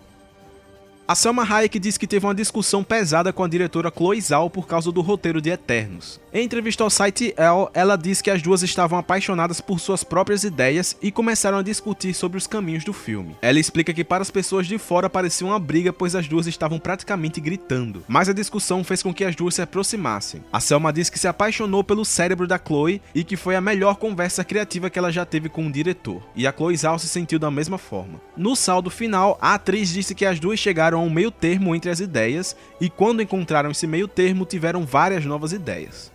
A 1.07 1.15
Selma 1.15 1.43
Hayek 1.43 1.77
diz 1.79 1.97
que 1.97 2.07
teve 2.07 2.25
uma 2.25 2.35
discussão 2.35 2.83
pesada 2.83 3.33
com 3.33 3.43
a 3.43 3.47
diretora 3.47 3.91
Chloe 3.95 4.21
Zhao 4.21 4.49
por 4.49 4.65
causa 4.65 4.91
do 4.91 5.01
roteiro 5.01 5.41
de 5.41 5.49
Eternos. 5.49 6.21
Em 6.33 6.45
entrevista 6.45 6.83
ao 6.83 6.89
site 6.89 7.33
Elle, 7.35 7.67
ela 7.73 7.97
diz 7.97 8.21
que 8.21 8.29
as 8.29 8.41
duas 8.41 8.61
estavam 8.61 8.97
apaixonadas 8.97 9.59
por 9.59 9.79
suas 9.81 10.03
próprias 10.03 10.45
ideias 10.45 10.95
e 11.01 11.11
começaram 11.11 11.57
a 11.57 11.61
discutir 11.61 12.13
sobre 12.13 12.37
os 12.37 12.47
caminhos 12.47 12.85
do 12.85 12.93
filme. 12.93 13.35
Ela 13.41 13.59
explica 13.59 13.93
que 13.93 14.05
para 14.05 14.21
as 14.21 14.31
pessoas 14.31 14.67
de 14.67 14.77
fora 14.77 15.09
parecia 15.09 15.45
uma 15.45 15.59
briga 15.59 15.91
pois 15.91 16.15
as 16.15 16.29
duas 16.29 16.47
estavam 16.47 16.79
praticamente 16.79 17.41
gritando, 17.41 18.05
mas 18.07 18.29
a 18.29 18.33
discussão 18.33 18.81
fez 18.81 19.03
com 19.03 19.13
que 19.13 19.25
as 19.25 19.35
duas 19.35 19.55
se 19.55 19.61
aproximassem. 19.61 20.41
A 20.53 20.61
Selma 20.61 20.93
diz 20.93 21.09
que 21.09 21.19
se 21.19 21.27
apaixonou 21.27 21.83
pelo 21.83 22.05
cérebro 22.05 22.47
da 22.47 22.57
Chloe 22.57 23.01
e 23.13 23.25
que 23.25 23.35
foi 23.35 23.57
a 23.57 23.61
melhor 23.61 23.95
conversa 23.95 24.45
criativa 24.45 24.89
que 24.89 24.97
ela 24.97 25.11
já 25.11 25.25
teve 25.25 25.49
com 25.49 25.67
o 25.67 25.71
diretor, 25.71 26.23
e 26.35 26.47
a 26.47 26.53
Chloe 26.53 26.77
Zhao 26.77 26.97
se 26.97 27.09
sentiu 27.09 27.39
da 27.39 27.51
mesma 27.51 27.77
forma. 27.77 28.21
No 28.37 28.55
saldo 28.55 28.89
final, 28.89 29.37
a 29.41 29.55
atriz 29.55 29.89
disse 29.89 30.15
que 30.15 30.25
as 30.25 30.39
duas 30.39 30.57
chegaram 30.57 30.90
a 30.97 30.99
um 30.99 31.09
meio 31.09 31.31
termo 31.31 31.75
entre 31.75 31.89
as 31.89 31.99
ideias 31.99 32.55
e 32.79 32.89
quando 32.89 33.21
encontraram 33.21 33.71
esse 33.71 33.87
meio 33.87 34.07
termo 34.07 34.45
tiveram 34.45 34.85
várias 34.85 35.25
novas 35.25 35.53
ideias 35.53 36.11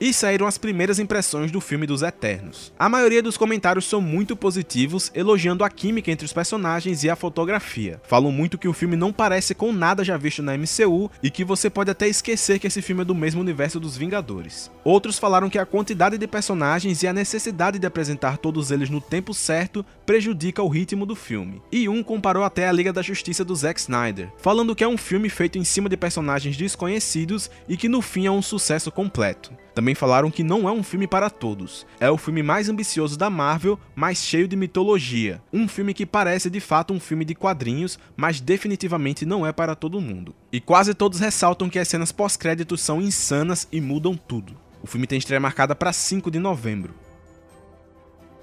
e 0.00 0.12
saíram 0.12 0.46
as 0.46 0.58
primeiras 0.58 0.98
impressões 0.98 1.50
do 1.50 1.60
filme 1.60 1.86
dos 1.86 2.02
Eternos. 2.02 2.72
A 2.78 2.88
maioria 2.88 3.22
dos 3.22 3.36
comentários 3.36 3.84
são 3.84 4.00
muito 4.00 4.36
positivos, 4.36 5.10
elogiando 5.14 5.64
a 5.64 5.70
química 5.70 6.10
entre 6.10 6.26
os 6.26 6.32
personagens 6.32 7.04
e 7.04 7.10
a 7.10 7.16
fotografia. 7.16 8.00
Falam 8.04 8.32
muito 8.32 8.58
que 8.58 8.68
o 8.68 8.72
filme 8.72 8.96
não 8.96 9.12
parece 9.12 9.54
com 9.54 9.72
nada 9.72 10.04
já 10.04 10.16
visto 10.16 10.42
na 10.42 10.56
MCU 10.56 11.10
e 11.22 11.30
que 11.30 11.44
você 11.44 11.70
pode 11.70 11.90
até 11.90 12.08
esquecer 12.08 12.58
que 12.58 12.66
esse 12.66 12.82
filme 12.82 13.02
é 13.02 13.04
do 13.04 13.14
mesmo 13.14 13.40
universo 13.40 13.80
dos 13.80 13.96
Vingadores. 13.96 14.70
Outros 14.84 15.18
falaram 15.18 15.48
que 15.48 15.58
a 15.58 15.66
quantidade 15.66 16.18
de 16.18 16.26
personagens 16.26 17.02
e 17.02 17.06
a 17.06 17.12
necessidade 17.12 17.78
de 17.78 17.86
apresentar 17.86 18.38
todos 18.38 18.70
eles 18.70 18.90
no 18.90 19.00
tempo 19.00 19.32
certo 19.32 19.84
prejudica 20.04 20.62
o 20.62 20.68
ritmo 20.68 21.06
do 21.06 21.16
filme. 21.16 21.62
E 21.70 21.88
um 21.88 22.02
comparou 22.02 22.44
até 22.44 22.68
a 22.68 22.72
Liga 22.72 22.92
da 22.92 23.02
Justiça 23.02 23.44
do 23.44 23.54
Zack 23.54 23.80
Snyder, 23.80 24.30
falando 24.38 24.74
que 24.74 24.84
é 24.84 24.88
um 24.88 24.98
filme 24.98 25.28
feito 25.28 25.58
em 25.58 25.64
cima 25.64 25.88
de 25.88 25.96
personagens 25.96 26.56
desconhecidos 26.56 27.50
e 27.68 27.76
que 27.76 27.88
no 27.88 28.02
fim 28.02 28.26
é 28.26 28.30
um 28.30 28.42
sucesso 28.42 28.90
completo. 28.90 29.52
Também 29.74 29.94
falaram 29.94 30.30
que 30.30 30.44
não 30.44 30.68
é 30.68 30.72
um 30.72 30.82
filme 30.82 31.06
para 31.06 31.28
todos. 31.28 31.84
É 31.98 32.10
o 32.10 32.16
filme 32.16 32.42
mais 32.42 32.68
ambicioso 32.68 33.18
da 33.18 33.28
Marvel, 33.28 33.78
mais 33.94 34.18
cheio 34.18 34.46
de 34.46 34.54
mitologia. 34.54 35.42
Um 35.52 35.66
filme 35.66 35.92
que 35.92 36.06
parece 36.06 36.48
de 36.48 36.60
fato 36.60 36.94
um 36.94 37.00
filme 37.00 37.24
de 37.24 37.34
quadrinhos, 37.34 37.98
mas 38.16 38.40
definitivamente 38.40 39.26
não 39.26 39.44
é 39.44 39.52
para 39.52 39.74
todo 39.74 40.00
mundo. 40.00 40.34
E 40.52 40.60
quase 40.60 40.94
todos 40.94 41.18
ressaltam 41.18 41.68
que 41.68 41.78
as 41.78 41.88
cenas 41.88 42.12
pós-créditos 42.12 42.80
são 42.80 43.00
insanas 43.00 43.66
e 43.72 43.80
mudam 43.80 44.16
tudo. 44.16 44.54
O 44.82 44.86
filme 44.86 45.06
tem 45.06 45.18
estreia 45.18 45.40
marcada 45.40 45.74
para 45.74 45.92
5 45.92 46.30
de 46.30 46.38
novembro. 46.38 46.94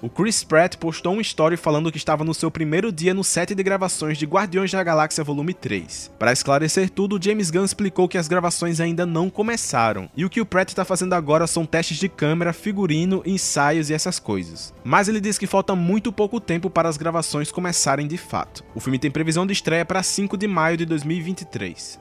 O 0.02 0.10
Chris 0.10 0.42
Pratt 0.42 0.78
postou 0.78 1.14
um 1.14 1.20
story 1.20 1.56
falando 1.56 1.92
que 1.92 1.96
estava 1.96 2.24
no 2.24 2.34
seu 2.34 2.50
primeiro 2.50 2.90
dia 2.90 3.14
no 3.14 3.22
set 3.22 3.54
de 3.54 3.62
gravações 3.62 4.18
de 4.18 4.26
Guardiões 4.26 4.72
da 4.72 4.82
Galáxia 4.82 5.22
Volume 5.22 5.54
3. 5.54 6.10
Para 6.18 6.32
esclarecer 6.32 6.90
tudo, 6.90 7.22
James 7.22 7.52
Gunn 7.52 7.64
explicou 7.64 8.08
que 8.08 8.18
as 8.18 8.26
gravações 8.26 8.80
ainda 8.80 9.06
não 9.06 9.30
começaram, 9.30 10.10
e 10.16 10.24
o 10.24 10.28
que 10.28 10.40
o 10.40 10.44
Pratt 10.44 10.70
está 10.70 10.84
fazendo 10.84 11.12
agora 11.12 11.46
são 11.46 11.64
testes 11.64 11.98
de 11.98 12.08
câmera, 12.08 12.52
figurino, 12.52 13.22
ensaios 13.24 13.90
e 13.90 13.94
essas 13.94 14.18
coisas. 14.18 14.74
Mas 14.82 15.06
ele 15.06 15.20
diz 15.20 15.38
que 15.38 15.46
falta 15.46 15.76
muito 15.76 16.12
pouco 16.12 16.40
tempo 16.40 16.68
para 16.68 16.88
as 16.88 16.96
gravações 16.96 17.52
começarem 17.52 18.08
de 18.08 18.18
fato. 18.18 18.64
O 18.74 18.80
filme 18.80 18.98
tem 18.98 19.08
previsão 19.08 19.46
de 19.46 19.52
estreia 19.52 19.84
para 19.84 20.02
5 20.02 20.36
de 20.36 20.48
maio 20.48 20.76
de 20.76 20.84
2023. 20.84 22.00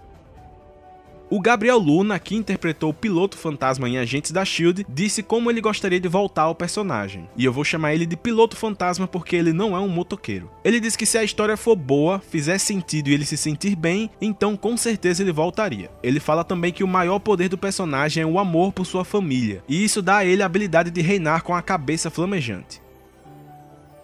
O 1.34 1.40
Gabriel 1.40 1.78
Luna, 1.78 2.20
que 2.20 2.36
interpretou 2.36 2.90
o 2.90 2.94
piloto 2.94 3.38
fantasma 3.38 3.88
em 3.88 3.98
Agentes 3.98 4.32
da 4.32 4.44
Shield, 4.44 4.86
disse 4.90 5.24
como 5.24 5.50
ele 5.50 5.62
gostaria 5.62 5.98
de 5.98 6.10
voltar 6.10 6.42
ao 6.42 6.54
personagem. 6.54 7.30
E 7.38 7.46
eu 7.46 7.54
vou 7.54 7.64
chamar 7.64 7.94
ele 7.94 8.06
de 8.06 8.18
piloto 8.18 8.58
fantasma 8.58 9.08
porque 9.08 9.38
ele 9.38 9.54
não 9.54 9.74
é 9.74 9.80
um 9.80 9.88
motoqueiro. 9.88 10.52
Ele 10.62 10.78
disse 10.78 10.98
que 10.98 11.06
se 11.06 11.18
a 11.18 11.24
história 11.24 11.56
for 11.56 11.78
boa, 11.78 12.20
fizer 12.20 12.58
sentido 12.58 13.08
e 13.08 13.14
ele 13.14 13.24
se 13.24 13.38
sentir 13.38 13.78
bem, 13.78 14.10
então 14.20 14.58
com 14.58 14.76
certeza 14.76 15.24
ele 15.24 15.32
voltaria. 15.32 15.90
Ele 16.04 16.20
fala 16.20 16.44
também 16.44 16.74
que 16.74 16.84
o 16.84 16.88
maior 16.88 17.20
poder 17.20 17.48
do 17.48 17.58
personagem 17.58 18.24
é 18.24 18.26
o 18.26 18.38
amor 18.38 18.74
por 18.74 18.86
sua 18.86 19.06
família, 19.06 19.64
e 19.70 19.86
isso 19.86 20.02
dá 20.02 20.18
a 20.18 20.26
ele 20.26 20.44
a 20.44 20.46
habilidade 20.46 20.92
de 20.92 21.00
reinar 21.00 21.44
com 21.44 21.56
a 21.56 21.62
cabeça 21.62 22.10
flamejante. 22.10 22.82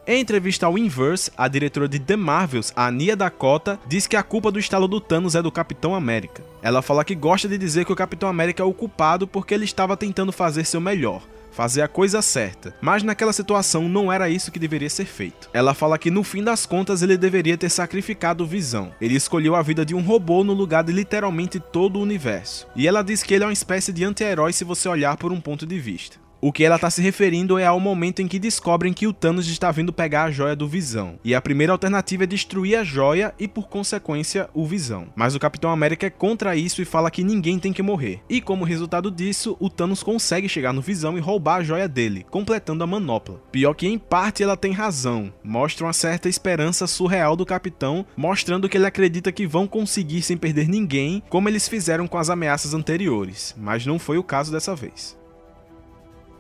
Em 0.10 0.22
entrevista 0.22 0.66
ao 0.66 0.78
Inverse, 0.78 1.30
a 1.38 1.50
diretora 1.50 1.86
de 1.86 2.00
The 2.00 2.16
Marvels, 2.16 2.72
a 2.74 2.90
Nia 2.90 3.14
Dakota, 3.14 3.78
diz 3.86 4.08
que 4.08 4.16
a 4.16 4.24
culpa 4.24 4.50
do 4.50 4.58
estalo 4.58 4.88
do 4.88 5.02
Thanos 5.02 5.36
é 5.36 5.42
do 5.42 5.52
Capitão 5.52 5.94
América. 5.94 6.42
Ela 6.68 6.82
fala 6.82 7.06
que 7.06 7.16
gosta 7.16 7.48
de 7.48 7.58
dizer 7.58 7.86
que 7.86 7.94
o 7.94 7.96
Capitão 7.96 8.28
América 8.28 8.62
é 8.62 8.66
o 8.66 8.74
culpado 8.74 9.26
porque 9.26 9.54
ele 9.54 9.64
estava 9.64 9.96
tentando 9.96 10.34
fazer 10.34 10.66
seu 10.66 10.82
melhor, 10.82 11.26
fazer 11.50 11.82
a 11.82 11.88
coisa 11.88 12.22
certa, 12.22 12.76
mas 12.82 13.04
naquela 13.04 13.32
situação 13.32 13.88
não 13.88 14.12
era 14.12 14.30
isso 14.30 14.52
que 14.52 14.60
deveria 14.60 14.90
ser 14.90 15.06
feito. 15.06 15.50
Ela 15.54 15.74
fala 15.74 15.98
que 15.98 16.12
no 16.12 16.26
fim 16.26 16.44
das 16.44 16.66
contas 16.66 17.02
ele 17.02 17.16
deveria 17.16 17.58
ter 17.58 17.70
sacrificado 17.70 18.46
Visão. 18.46 18.92
Ele 19.00 19.16
escolheu 19.16 19.56
a 19.56 19.62
vida 19.62 19.86
de 19.86 19.96
um 19.96 20.02
robô 20.02 20.44
no 20.44 20.52
lugar 20.52 20.84
de 20.84 20.92
literalmente 20.92 21.58
todo 21.58 22.00
o 22.00 22.02
universo. 22.02 22.68
E 22.76 22.86
ela 22.86 23.02
diz 23.02 23.24
que 23.24 23.34
ele 23.34 23.46
é 23.46 23.48
uma 23.48 23.54
espécie 23.54 23.94
de 23.94 24.04
anti-herói 24.04 24.52
se 24.52 24.66
você 24.66 24.90
olhar 24.90 25.16
por 25.16 25.32
um 25.32 25.40
ponto 25.40 25.66
de 25.66 25.80
vista. 25.80 26.27
O 26.40 26.52
que 26.52 26.64
ela 26.64 26.76
está 26.76 26.90
se 26.90 27.02
referindo 27.02 27.58
é 27.58 27.66
ao 27.66 27.80
momento 27.80 28.22
em 28.22 28.28
que 28.28 28.38
descobrem 28.38 28.94
que 28.94 29.08
o 29.08 29.14
Thanos 29.14 29.48
está 29.48 29.72
vindo 29.72 29.92
pegar 29.92 30.26
a 30.26 30.32
joia 30.32 30.56
do 30.56 30.68
Visão. 30.68 31.18
E 31.24 31.34
a 31.34 31.42
primeira 31.42 31.74
alternativa 31.74 32.26
é 32.26 32.28
destruir 32.28 32.78
a 32.78 32.84
joia 32.84 33.34
e, 33.40 33.48
por 33.48 33.68
consequência, 33.68 34.48
o 34.54 34.64
Visão. 34.64 35.08
Mas 35.16 35.34
o 35.34 35.40
Capitão 35.40 35.72
América 35.72 36.06
é 36.06 36.12
contra 36.12 36.56
isso 36.56 36.80
e 36.80 36.86
fala 36.86 37.10
que 37.10 37.24
ninguém 37.24 37.58
tem 37.58 37.74
que 37.74 37.82
morrer. 37.82 38.22
E 38.30 38.40
como 38.40 38.66
resultado 38.66 39.10
disso, 39.10 39.58
o 39.60 39.68
Thanos 39.68 40.04
consegue 40.04 40.48
chegar 40.48 40.74
no 40.74 40.82
Visão 40.82 41.18
e 41.18 41.22
roubar 41.22 41.56
a 41.56 41.64
joia 41.64 41.88
dele, 41.88 42.24
completando 42.30 42.84
a 42.84 42.88
manopla. 42.88 43.42
Pior 43.52 43.74
que 43.74 43.88
em 43.88 43.98
parte 43.98 44.44
ela 44.44 44.56
tem 44.56 44.72
razão. 44.72 45.34
Mostra 45.44 45.88
uma 45.88 45.94
certa 45.94 46.30
esperança 46.30 46.86
surreal 46.86 47.36
do 47.36 47.48
Capitão, 47.48 48.06
mostrando 48.16 48.70
que 48.70 48.78
ele 48.78 48.86
acredita 48.86 49.32
que 49.32 49.48
vão 49.48 49.66
conseguir 49.66 50.22
sem 50.22 50.38
perder 50.38 50.68
ninguém, 50.68 51.24
como 51.30 51.50
eles 51.50 51.68
fizeram 51.68 52.08
com 52.08 52.20
as 52.20 52.30
ameaças 52.30 52.76
anteriores. 52.76 53.56
Mas 53.58 53.88
não 53.88 53.98
foi 53.98 54.20
o 54.20 54.24
caso 54.24 54.52
dessa 54.52 54.76
vez. 54.76 55.18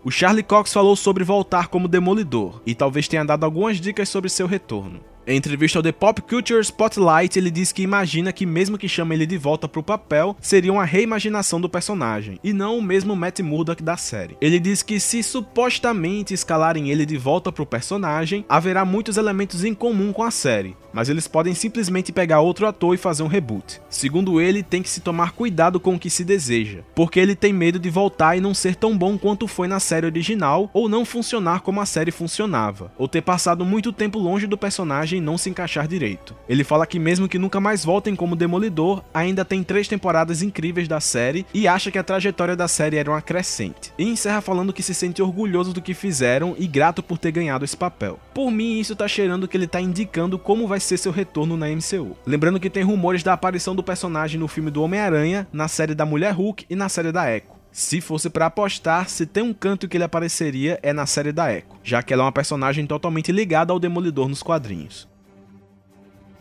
O 0.03 0.11
Charlie 0.11 0.43
Cox 0.43 0.71
falou 0.71 0.95
sobre 0.95 1.23
voltar 1.23 1.67
como 1.67 1.87
demolidor 1.87 2.61
e 2.65 2.73
talvez 2.73 3.07
tenha 3.07 3.25
dado 3.25 3.43
algumas 3.43 3.81
dicas 3.81 4.07
sobre 4.09 4.29
seu 4.29 4.47
retorno. 4.47 5.01
Em 5.29 5.35
entrevista 5.35 5.77
ao 5.77 5.83
The 5.83 5.91
Pop 5.91 6.21
Culture 6.21 6.61
Spotlight, 6.61 7.37
ele 7.37 7.51
diz 7.51 7.73
que 7.73 7.81
imagina 7.81 8.31
que 8.31 8.45
mesmo 8.45 8.77
que 8.77 8.87
chame 8.87 9.13
ele 9.13 9.25
de 9.25 9.37
volta 9.37 9.67
pro 9.67 9.83
papel, 9.83 10.37
seria 10.39 10.71
uma 10.71 10.85
reimaginação 10.85 11.59
do 11.59 11.67
personagem, 11.67 12.39
e 12.41 12.53
não 12.53 12.77
o 12.77 12.81
mesmo 12.81 13.13
Matt 13.13 13.41
Murdock 13.41 13.83
da 13.83 13.97
série. 13.97 14.37
Ele 14.39 14.57
diz 14.57 14.81
que 14.81 15.01
se 15.01 15.21
supostamente 15.21 16.33
escalarem 16.33 16.91
ele 16.91 17.05
de 17.05 17.17
volta 17.17 17.51
pro 17.51 17.65
personagem, 17.65 18.45
haverá 18.47 18.85
muitos 18.85 19.17
elementos 19.17 19.65
em 19.65 19.73
comum 19.73 20.13
com 20.13 20.23
a 20.23 20.31
série, 20.31 20.77
mas 20.93 21.09
eles 21.09 21.27
podem 21.27 21.53
simplesmente 21.53 22.13
pegar 22.13 22.39
outro 22.39 22.65
ator 22.65 22.95
e 22.95 22.97
fazer 22.97 23.21
um 23.21 23.27
reboot. 23.27 23.81
Segundo 23.89 24.39
ele, 24.39 24.63
tem 24.63 24.81
que 24.81 24.89
se 24.89 25.01
tomar 25.01 25.33
cuidado 25.33 25.77
com 25.77 25.95
o 25.95 25.99
que 25.99 26.09
se 26.09 26.23
deseja, 26.23 26.83
porque 26.95 27.19
ele 27.19 27.35
tem 27.35 27.51
medo 27.51 27.77
de 27.77 27.89
voltar 27.89 28.37
e 28.37 28.41
não 28.41 28.53
ser 28.53 28.77
tão 28.77 28.97
bom 28.97 29.17
quanto 29.17 29.45
foi 29.45 29.67
na 29.67 29.81
série 29.81 30.05
original, 30.05 30.71
ou 30.73 30.87
não 30.87 31.03
funcionar 31.03 31.59
como 31.59 31.81
a 31.81 31.85
série 31.85 32.11
funcionava, 32.11 32.93
ou 32.97 33.09
ter 33.09 33.21
passado 33.21 33.65
muito 33.65 33.91
tempo 33.91 34.17
longe 34.17 34.47
do 34.47 34.57
personagem 34.57 35.16
personagem 35.17 35.21
não 35.21 35.37
se 35.37 35.49
encaixar 35.49 35.87
direito. 35.87 36.35
Ele 36.47 36.63
fala 36.63 36.87
que 36.87 36.99
mesmo 36.99 37.27
que 37.27 37.39
nunca 37.39 37.59
mais 37.59 37.83
voltem 37.83 38.15
como 38.15 38.35
Demolidor, 38.35 39.03
ainda 39.13 39.43
tem 39.43 39.63
três 39.63 39.87
temporadas 39.87 40.41
incríveis 40.41 40.87
da 40.87 40.99
série 40.99 41.45
e 41.53 41.67
acha 41.67 41.91
que 41.91 41.97
a 41.97 42.03
trajetória 42.03 42.55
da 42.55 42.67
série 42.67 42.97
era 42.97 43.09
uma 43.09 43.21
crescente. 43.21 43.91
E 43.97 44.03
encerra 44.03 44.41
falando 44.41 44.73
que 44.73 44.83
se 44.83 44.93
sente 44.93 45.21
orgulhoso 45.21 45.73
do 45.73 45.81
que 45.81 45.93
fizeram 45.93 46.55
e 46.57 46.67
grato 46.67 47.03
por 47.03 47.17
ter 47.17 47.31
ganhado 47.31 47.65
esse 47.65 47.75
papel. 47.75 48.19
Por 48.33 48.51
mim, 48.51 48.79
isso 48.79 48.95
tá 48.95 49.07
cheirando 49.07 49.47
que 49.47 49.57
ele 49.57 49.67
tá 49.67 49.81
indicando 49.81 50.39
como 50.39 50.67
vai 50.67 50.79
ser 50.79 50.97
seu 50.97 51.11
retorno 51.11 51.57
na 51.57 51.67
MCU. 51.67 52.15
Lembrando 52.25 52.59
que 52.59 52.69
tem 52.69 52.83
rumores 52.83 53.23
da 53.23 53.33
aparição 53.33 53.75
do 53.75 53.83
personagem 53.83 54.39
no 54.39 54.47
filme 54.47 54.71
do 54.71 54.83
Homem-Aranha, 54.83 55.47
na 55.51 55.67
série 55.67 55.95
da 55.95 56.05
Mulher 56.05 56.33
Hulk 56.33 56.65
e 56.69 56.75
na 56.75 56.89
série 56.89 57.11
da 57.11 57.29
Echo. 57.31 57.56
Se 57.77 58.01
fosse 58.01 58.27
para 58.27 58.47
apostar, 58.47 59.07
se 59.07 59.27
tem 59.27 59.43
um 59.43 59.53
canto 59.53 59.87
que 59.87 59.95
ele 59.95 60.03
apareceria 60.03 60.79
é 60.81 60.91
na 60.91 61.05
série 61.05 61.31
da 61.31 61.53
Echo, 61.53 61.67
já 61.83 62.01
que 62.01 62.11
ela 62.11 62.23
é 62.23 62.25
uma 62.25 62.31
personagem 62.31 62.87
totalmente 62.87 63.31
ligada 63.31 63.71
ao 63.71 63.77
Demolidor 63.77 64.27
nos 64.27 64.41
quadrinhos. 64.41 65.07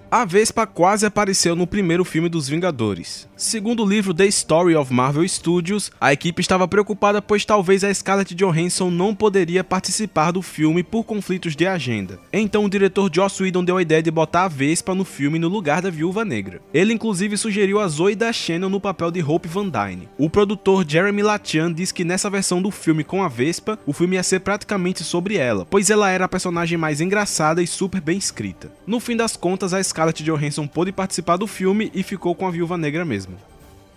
A 0.08 0.24
Vespa 0.24 0.68
quase 0.68 1.04
apareceu 1.04 1.56
no 1.56 1.66
primeiro 1.66 2.04
filme 2.04 2.28
dos 2.28 2.48
Vingadores. 2.48 3.28
Segundo 3.36 3.82
o 3.82 3.88
livro 3.88 4.14
The 4.14 4.26
Story 4.26 4.76
of 4.76 4.92
Marvel 4.92 5.28
Studios, 5.28 5.90
a 6.00 6.12
equipe 6.12 6.40
estava 6.40 6.68
preocupada 6.68 7.20
pois 7.20 7.44
talvez 7.44 7.82
a 7.82 7.92
Scarlett 7.92 8.32
Johansson 8.32 8.88
não 8.88 9.16
poderia 9.16 9.64
participar 9.64 10.30
do 10.30 10.42
filme 10.42 10.84
por 10.84 11.02
conflitos 11.02 11.56
de 11.56 11.66
agenda. 11.66 12.20
Então 12.32 12.64
o 12.64 12.70
diretor 12.70 13.10
Joss 13.12 13.42
Whedon 13.42 13.64
deu 13.64 13.78
a 13.78 13.82
ideia 13.82 14.00
de 14.00 14.12
botar 14.12 14.44
a 14.44 14.48
Vespa 14.48 14.94
no 14.94 15.04
filme 15.04 15.40
no 15.40 15.48
lugar 15.48 15.82
da 15.82 15.90
Viúva 15.90 16.24
Negra. 16.24 16.60
Ele 16.72 16.94
inclusive 16.94 17.36
sugeriu 17.36 17.80
a 17.80 17.88
Zoe 17.88 18.14
da 18.14 18.32
Shannon 18.32 18.68
no 18.68 18.80
papel 18.80 19.10
de 19.10 19.20
Hope 19.20 19.48
Van 19.48 19.68
Dyne. 19.68 20.08
O 20.16 20.30
produtor 20.30 20.88
Jeremy 20.88 21.22
Latian 21.22 21.72
diz 21.72 21.90
que 21.90 22.04
nessa 22.04 22.30
versão 22.30 22.62
do 22.62 22.70
filme 22.70 23.02
com 23.02 23.24
a 23.24 23.28
Vespa, 23.28 23.76
o 23.84 23.92
filme 23.92 24.14
ia 24.14 24.22
ser 24.22 24.38
praticamente 24.38 25.02
sobre 25.02 25.36
ela, 25.36 25.66
pois 25.68 25.90
ela 25.90 26.08
era 26.08 26.26
a 26.26 26.28
personagem 26.28 26.78
mais 26.78 27.00
engraçada 27.00 27.60
e 27.60 27.66
super 27.66 28.00
bem 28.00 28.16
escrita. 28.16 28.72
No 28.86 29.00
fim 29.00 29.16
das 29.16 29.36
contas, 29.36 29.74
a 29.74 29.82
Scarlett 29.82 29.95
Johansson 30.22 30.66
pôde 30.66 30.92
participar 30.92 31.38
do 31.38 31.46
filme 31.46 31.90
e 31.94 32.02
ficou 32.02 32.34
com 32.34 32.46
a 32.46 32.50
Viúva 32.50 32.76
Negra 32.76 33.02
mesmo. 33.02 33.38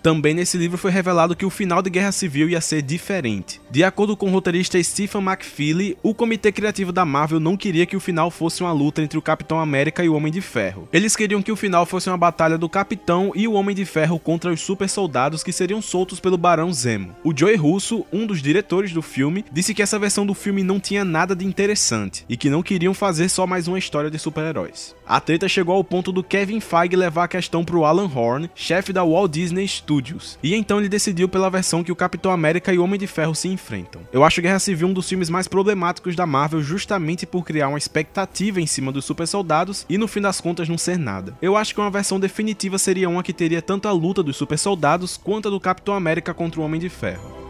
Também 0.01 0.33
nesse 0.33 0.57
livro 0.57 0.77
foi 0.77 0.91
revelado 0.91 1.35
que 1.35 1.45
o 1.45 1.49
final 1.49 1.81
de 1.81 1.89
Guerra 1.89 2.13
Civil 2.13 2.49
ia 2.49 2.61
ser 2.61 2.81
diferente. 2.81 3.59
De 3.69 3.83
acordo 3.83 4.15
com 4.15 4.27
o 4.27 4.31
roteirista 4.31 4.81
Stephen 4.81 5.21
McFeely, 5.21 5.97
o 6.01 6.13
comitê 6.13 6.53
criativo 6.53 6.93
da 6.93 7.03
Marvel 7.03 7.39
não 7.39 7.57
queria 7.57 7.85
que 7.85 7.97
o 7.97 7.99
final 7.99 8.31
fosse 8.31 8.61
uma 8.61 8.71
luta 8.71 9.01
entre 9.01 9.17
o 9.17 9.21
Capitão 9.21 9.59
América 9.59 10.03
e 10.03 10.07
o 10.07 10.15
Homem 10.15 10.31
de 10.31 10.39
Ferro. 10.39 10.87
Eles 10.93 11.17
queriam 11.17 11.41
que 11.41 11.51
o 11.51 11.55
final 11.55 11.85
fosse 11.85 12.09
uma 12.09 12.17
batalha 12.17 12.57
do 12.57 12.69
Capitão 12.69 13.33
e 13.35 13.45
o 13.45 13.53
Homem 13.53 13.75
de 13.75 13.83
Ferro 13.83 14.17
contra 14.17 14.51
os 14.51 14.61
super 14.61 14.87
soldados 14.87 15.43
que 15.43 15.51
seriam 15.51 15.81
soltos 15.81 16.19
pelo 16.21 16.37
Barão 16.37 16.71
Zemo. 16.71 17.13
O 17.21 17.35
Joey 17.35 17.57
Russo, 17.57 18.05
um 18.11 18.25
dos 18.25 18.41
diretores 18.41 18.93
do 18.93 19.01
filme, 19.01 19.43
disse 19.51 19.73
que 19.73 19.81
essa 19.81 19.99
versão 19.99 20.25
do 20.25 20.33
filme 20.33 20.63
não 20.63 20.79
tinha 20.79 21.03
nada 21.03 21.35
de 21.35 21.45
interessante 21.45 22.25
e 22.29 22.37
que 22.37 22.49
não 22.49 22.63
queriam 22.63 22.93
fazer 22.93 23.27
só 23.27 23.45
mais 23.45 23.67
uma 23.67 23.77
história 23.77 24.09
de 24.09 24.17
super-heróis. 24.17 24.95
A 25.05 25.19
treta 25.19 25.49
chegou 25.49 25.75
ao 25.75 25.83
ponto 25.83 26.11
do 26.11 26.23
Kevin 26.23 26.61
Feige 26.61 26.95
levar 26.95 27.25
a 27.25 27.27
questão 27.27 27.65
pro 27.65 27.83
Alan 27.83 28.09
Horn, 28.13 28.49
chefe 28.55 28.93
da 28.93 29.03
Walt 29.03 29.31
Disney 29.31 29.67
Studios, 29.67 29.88
e 30.43 30.53
então 30.53 30.79
ele 30.79 30.87
decidiu 30.87 31.27
pela 31.27 31.49
versão 31.49 31.83
que 31.83 31.91
o 31.91 31.95
Capitão 31.95 32.31
América 32.31 32.71
e 32.71 32.77
o 32.77 32.83
Homem 32.83 32.99
de 32.99 33.07
Ferro 33.07 33.33
se 33.33 33.47
enfrentam. 33.47 34.01
Eu 34.13 34.23
acho 34.23 34.41
Guerra 34.41 34.59
Civil 34.59 34.87
um 34.87 34.93
dos 34.93 35.09
filmes 35.09 35.29
mais 35.29 35.47
problemáticos 35.47 36.15
da 36.15 36.25
Marvel 36.25 36.61
justamente 36.61 37.25
por 37.25 37.43
criar 37.43 37.69
uma 37.69 37.77
expectativa 37.77 38.61
em 38.61 38.67
cima 38.67 38.91
dos 38.91 39.05
super 39.05 39.27
soldados 39.27 39.85
e 39.89 39.97
no 39.97 40.07
fim 40.07 40.21
das 40.21 40.39
contas 40.39 40.69
não 40.69 40.77
ser 40.77 40.99
nada. 40.99 41.35
Eu 41.41 41.55
acho 41.55 41.73
que 41.73 41.81
uma 41.81 41.89
versão 41.89 42.19
definitiva 42.19 42.77
seria 42.77 43.09
uma 43.09 43.23
que 43.23 43.33
teria 43.33 43.61
tanto 43.61 43.87
a 43.87 43.91
luta 43.91 44.21
dos 44.21 44.37
super 44.37 44.57
soldados 44.57 45.17
quanto 45.17 45.47
a 45.47 45.51
do 45.51 45.59
Capitão 45.59 45.93
América 45.93 46.33
contra 46.33 46.61
o 46.61 46.63
Homem 46.63 46.79
de 46.79 46.89
Ferro. 46.89 47.48